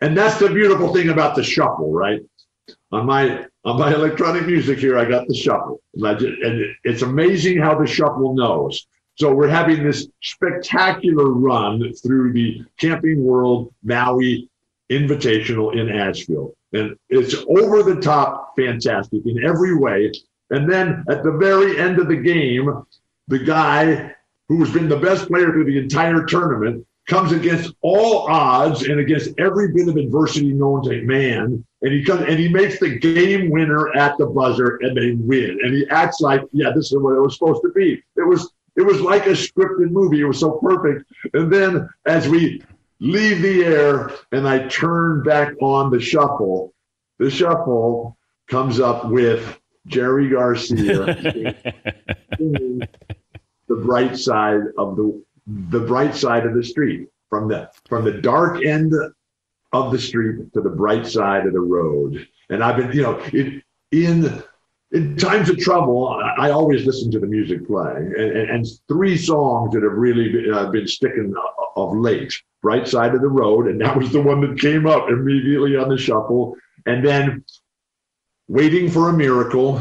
[0.00, 2.20] And that's the beautiful thing about the shuffle, right?
[2.92, 7.78] On my on my electronic music here, I got the shuffle, and, it's amazing how
[7.78, 8.86] the shuffle knows.
[9.16, 14.48] So we're having this spectacular run through the Camping World Maui
[14.90, 20.12] Invitational in Asheville, and it's over the top, fantastic in every way.
[20.50, 22.82] And then at the very end of the game,
[23.28, 24.14] the guy
[24.48, 29.30] who's been the best player through the entire tournament comes against all odds and against
[29.38, 31.64] every bit of adversity known to man.
[31.80, 35.58] And he comes and he makes the game winner at the buzzer and they win.
[35.62, 38.02] And he acts like, yeah, this is what it was supposed to be.
[38.16, 40.20] It was it was like a scripted movie.
[40.20, 41.10] It was so perfect.
[41.34, 42.62] And then as we
[43.00, 46.74] leave the air and I turn back on the shuffle,
[47.18, 48.16] the shuffle
[48.48, 51.54] comes up with Jerry Garcia
[53.68, 58.12] the bright side of the the bright side of the street from the from the
[58.12, 58.92] dark end
[59.72, 62.26] of the street to the bright side of the road.
[62.50, 64.42] And i've been you know it, in
[64.92, 68.66] in times of trouble i, I always listen to the music play and, and, and
[68.88, 71.34] three songs that have really been, uh, been sticking
[71.76, 75.08] of late bright side of the road and that was the one that came up
[75.08, 76.56] immediately on the shuffle
[76.86, 77.44] and then
[78.48, 79.80] waiting for a miracle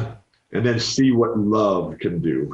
[0.52, 2.52] and then see what love can do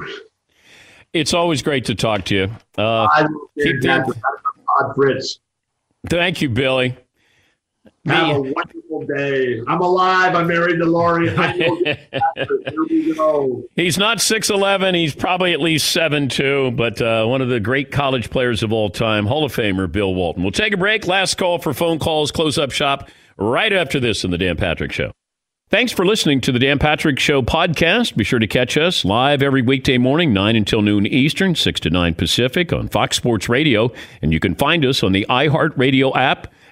[1.14, 2.50] it's always great to talk to you.
[2.76, 4.14] Uh, keep the,
[4.96, 5.38] Fritz.
[6.08, 6.96] thank you, Billy.
[8.06, 9.62] Have a wonderful day.
[9.66, 10.34] I'm alive.
[10.34, 11.30] I'm married to Lori.
[11.84, 11.98] Here
[12.88, 13.64] we go.
[13.76, 14.94] He's not 6'11.
[14.94, 18.90] He's probably at least 7'2, but uh, one of the great college players of all
[18.90, 20.42] time, Hall of Famer Bill Walton.
[20.42, 21.06] We'll take a break.
[21.06, 24.92] Last call for phone calls, close up shop right after this in The Dan Patrick
[24.92, 25.12] Show.
[25.70, 28.16] Thanks for listening to the Dan Patrick Show podcast.
[28.16, 31.90] Be sure to catch us live every weekday morning, 9 until noon Eastern, 6 to
[31.90, 33.90] 9 Pacific on Fox Sports Radio.
[34.20, 36.48] And you can find us on the iHeartRadio app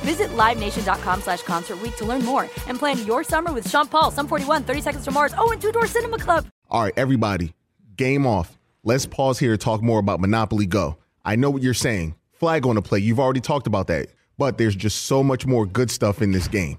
[0.00, 4.26] Visit LiveNation.com slash Concert to learn more and plan your summer with Sean Paul, Sum
[4.26, 6.46] 41, 30 Seconds to Mars, oh, and Two Door Cinema Club.
[6.70, 7.54] All right, everybody,
[7.96, 8.58] game off.
[8.82, 10.96] let's pause here to talk more about Monopoly Go.
[11.24, 12.14] I know what you're saying.
[12.32, 12.98] Flag on the play.
[12.98, 14.08] You've already talked about that.
[14.38, 16.78] But there's just so much more good stuff in this game.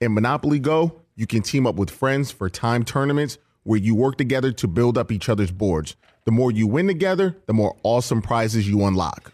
[0.00, 4.16] In Monopoly Go, you can team up with friends for time tournaments where you work
[4.16, 5.96] together to build up each other's boards.
[6.24, 9.33] The more you win together, the more awesome prizes you unlock.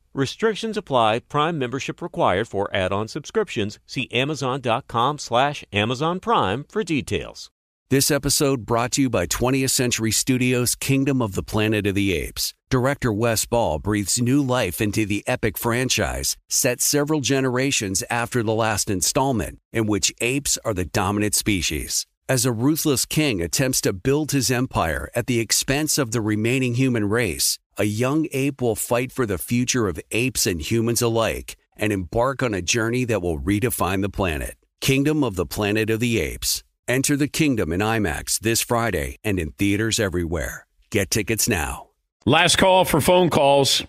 [0.13, 1.19] Restrictions apply.
[1.29, 3.79] Prime membership required for add-on subscriptions.
[3.85, 7.49] See Amazon.com slash Amazon Prime for details.
[7.89, 12.13] This episode brought to you by 20th Century Studios' Kingdom of the Planet of the
[12.13, 12.53] Apes.
[12.69, 18.53] Director Wes Ball breathes new life into the epic franchise, set several generations after the
[18.53, 22.07] last installment, in which apes are the dominant species.
[22.29, 26.75] As a ruthless king attempts to build his empire at the expense of the remaining
[26.75, 31.55] human race, a young ape will fight for the future of apes and humans alike
[31.77, 34.55] and embark on a journey that will redefine the planet.
[34.81, 36.63] Kingdom of the Planet of the Apes.
[36.87, 40.65] Enter the kingdom in IMAX this Friday and in theaters everywhere.
[40.89, 41.89] Get tickets now.
[42.25, 43.83] Last call for phone calls.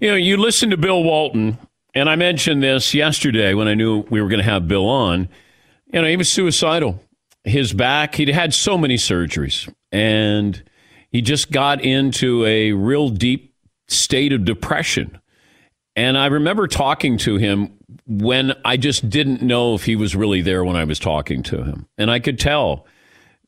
[0.00, 1.58] You know, you listen to Bill Walton,
[1.94, 5.28] and I mentioned this yesterday when I knew we were going to have Bill on.
[5.92, 7.02] You know, he was suicidal.
[7.44, 10.62] His back, he'd had so many surgeries, and
[11.12, 13.54] he just got into a real deep
[13.86, 15.20] state of depression.
[15.94, 17.74] And I remember talking to him
[18.06, 21.62] when I just didn't know if he was really there when I was talking to
[21.62, 21.86] him.
[21.98, 22.86] And I could tell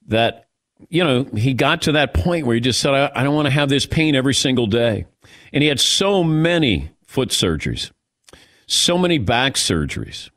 [0.09, 0.49] that,
[0.91, 3.47] you know, he got to that point where he just said, I, I don't want
[3.47, 5.07] to have this pain every single day.
[5.53, 7.91] And he had so many foot surgeries,
[8.67, 10.29] so many back surgeries.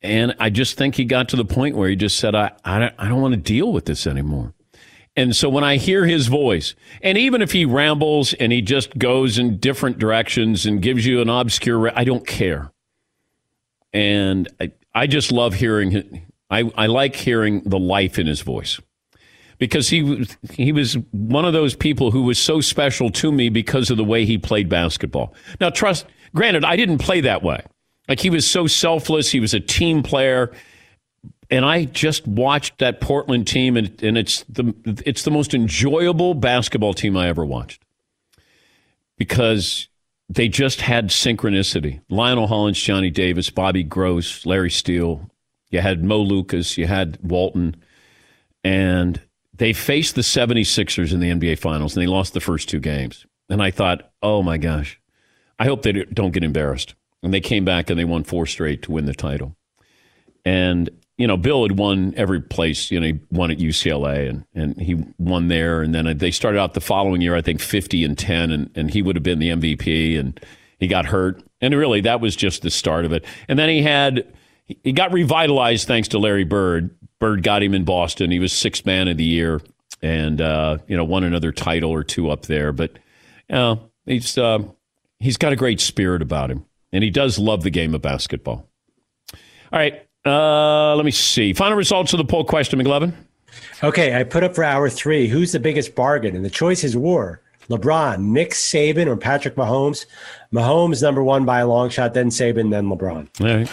[0.00, 2.78] And I just think he got to the point where he just said, I, I,
[2.78, 4.54] don't, I don't want to deal with this anymore.
[5.18, 8.96] And so when I hear his voice, and even if he rambles and he just
[8.96, 12.70] goes in different directions and gives you an obscure, I don't care.
[13.92, 16.24] And I, I just love hearing.
[16.50, 18.80] I, I like hearing the life in his voice
[19.58, 23.90] because he he was one of those people who was so special to me because
[23.90, 25.34] of the way he played basketball.
[25.60, 27.64] Now, trust, granted, I didn't play that way.
[28.08, 29.32] Like he was so selfless.
[29.32, 30.52] He was a team player
[31.50, 34.74] and I just watched that Portland team, and, and it's the
[35.06, 37.82] it's the most enjoyable basketball team I ever watched
[39.16, 39.88] because
[40.28, 42.00] they just had synchronicity.
[42.10, 45.30] Lionel Hollins, Johnny Davis, Bobby Gross, Larry Steele.
[45.70, 47.76] You had Mo Lucas, you had Walton,
[48.64, 49.20] and
[49.54, 53.26] they faced the 76ers in the NBA Finals, and they lost the first two games.
[53.50, 55.00] And I thought, oh my gosh,
[55.58, 56.94] I hope they don't get embarrassed.
[57.22, 59.56] And they came back and they won four straight to win the title.
[60.44, 60.88] And
[61.18, 62.90] you know, Bill had won every place.
[62.92, 65.82] You know, he won at UCLA and, and he won there.
[65.82, 68.90] And then they started out the following year, I think, 50 and 10, and, and
[68.90, 70.18] he would have been the MVP.
[70.18, 70.40] And
[70.78, 71.42] he got hurt.
[71.60, 73.24] And really, that was just the start of it.
[73.48, 74.32] And then he had,
[74.64, 76.94] he got revitalized thanks to Larry Bird.
[77.18, 78.30] Bird got him in Boston.
[78.30, 79.60] He was sixth man of the year
[80.00, 82.72] and, uh, you know, won another title or two up there.
[82.72, 82.92] But,
[83.48, 84.60] you know, he's, uh,
[85.18, 86.64] he's got a great spirit about him.
[86.92, 88.68] And he does love the game of basketball.
[89.72, 90.07] All right.
[90.28, 91.52] Uh, let me see.
[91.52, 93.12] Final results of the poll question, McLovin.
[93.82, 95.28] Okay, I put up for hour three.
[95.28, 96.36] Who's the biggest bargain?
[96.36, 100.06] And the choices were LeBron, Nick Saban, or Patrick Mahomes.
[100.52, 103.28] Mahomes number one by a long shot, then Saban, then LeBron.
[103.40, 103.70] All right.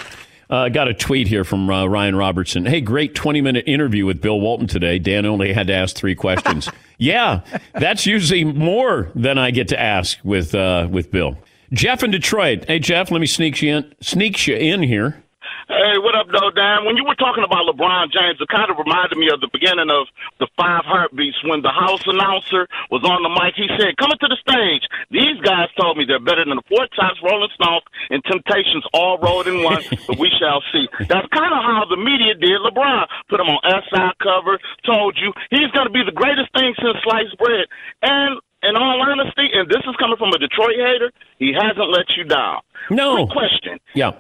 [0.47, 2.65] Uh, got a tweet here from uh, Ryan Robertson.
[2.65, 4.99] Hey, great 20 minute interview with Bill Walton today.
[4.99, 6.69] Dan only had to ask three questions.
[6.99, 7.41] yeah,
[7.73, 11.35] that's usually more than I get to ask with uh, with Bill.
[11.73, 12.65] Jeff in Detroit.
[12.67, 15.23] Hey, Jeff, let me sneak you in, sneak you in here.
[15.67, 16.85] Hey, what up, though, Dan?
[16.85, 19.89] When you were talking about LeBron James, it kind of reminded me of the beginning
[19.89, 20.05] of
[20.37, 23.57] the Five Heartbeats when the house announcer was on the mic.
[23.57, 26.85] He said, "Coming to the stage, these guys told me they're better than the Four
[26.93, 27.81] Tops, Rolling Stones,
[28.13, 31.97] and Temptations all rolled in one, but we shall see." That's kind of how the
[31.97, 33.09] media did LeBron.
[33.29, 36.93] Put him on SI cover, told you he's going to be the greatest thing since
[37.01, 37.65] sliced bread,
[38.05, 42.05] and in all honesty, and this is coming from a Detroit hater, he hasn't let
[42.17, 42.61] you down.
[42.89, 43.79] No question.
[43.93, 44.13] Yeah.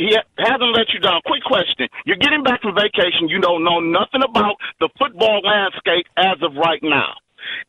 [0.00, 1.20] He hasn't let you down.
[1.26, 1.86] Quick question.
[2.06, 3.28] You're getting back from vacation.
[3.28, 7.12] You don't know nothing about the football landscape as of right now.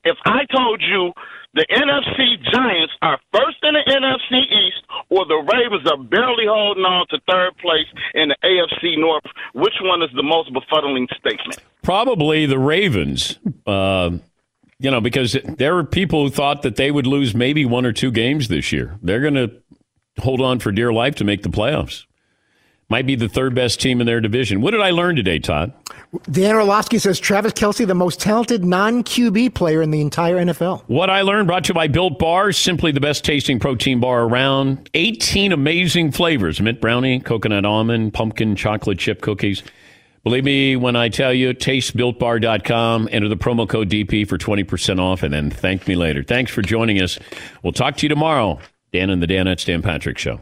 [0.06, 1.12] If I told you
[1.56, 4.80] the NFC Giants are first in the NFC East
[5.10, 9.76] or the Ravens are barely holding on to third place in the AFC North, which
[9.82, 11.60] one is the most befuddling statement?
[11.84, 13.40] Probably the Ravens.
[13.68, 14.12] Uh,
[14.80, 17.92] you know, because there were people who thought that they would lose maybe one or
[17.92, 18.98] two games this year.
[19.02, 19.52] They're going to
[20.20, 22.06] hold on for dear life to make the playoffs.
[22.92, 24.60] Might be the third best team in their division.
[24.60, 25.72] What did I learn today, Todd?
[26.30, 30.84] Dan Orlovsky says Travis Kelce, the most talented non QB player in the entire NFL.
[30.88, 34.24] What I learned brought to you by Built Bar, simply the best tasting protein bar
[34.24, 34.89] around.
[34.94, 39.64] 18 amazing flavors mint brownie, coconut almond, pumpkin, chocolate chip cookies.
[40.26, 45.24] Believe me when I tell you, tastebuiltbar.com, enter the promo code DP for 20% off,
[45.24, 46.24] and then thank me later.
[46.24, 47.18] Thanks for joining us.
[47.64, 48.60] We'll talk to you tomorrow.
[48.92, 50.42] Dan and the Danettes, Dan Patrick Show.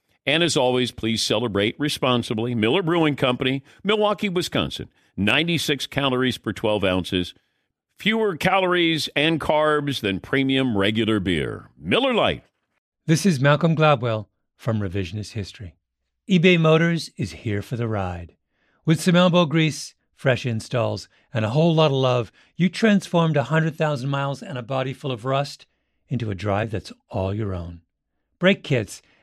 [0.25, 2.53] And as always, please celebrate responsibly.
[2.53, 4.89] Miller Brewing Company, Milwaukee, Wisconsin.
[5.17, 7.33] 96 calories per 12 ounces.
[7.97, 11.69] Fewer calories and carbs than premium regular beer.
[11.77, 12.43] Miller Lite.
[13.07, 15.75] This is Malcolm Gladwell from Revisionist History.
[16.29, 18.35] eBay Motors is here for the ride.
[18.85, 24.09] With some elbow grease, fresh installs, and a whole lot of love, you transformed 100,000
[24.09, 25.65] miles and a body full of rust
[26.09, 27.81] into a drive that's all your own.
[28.37, 29.01] Brake kits,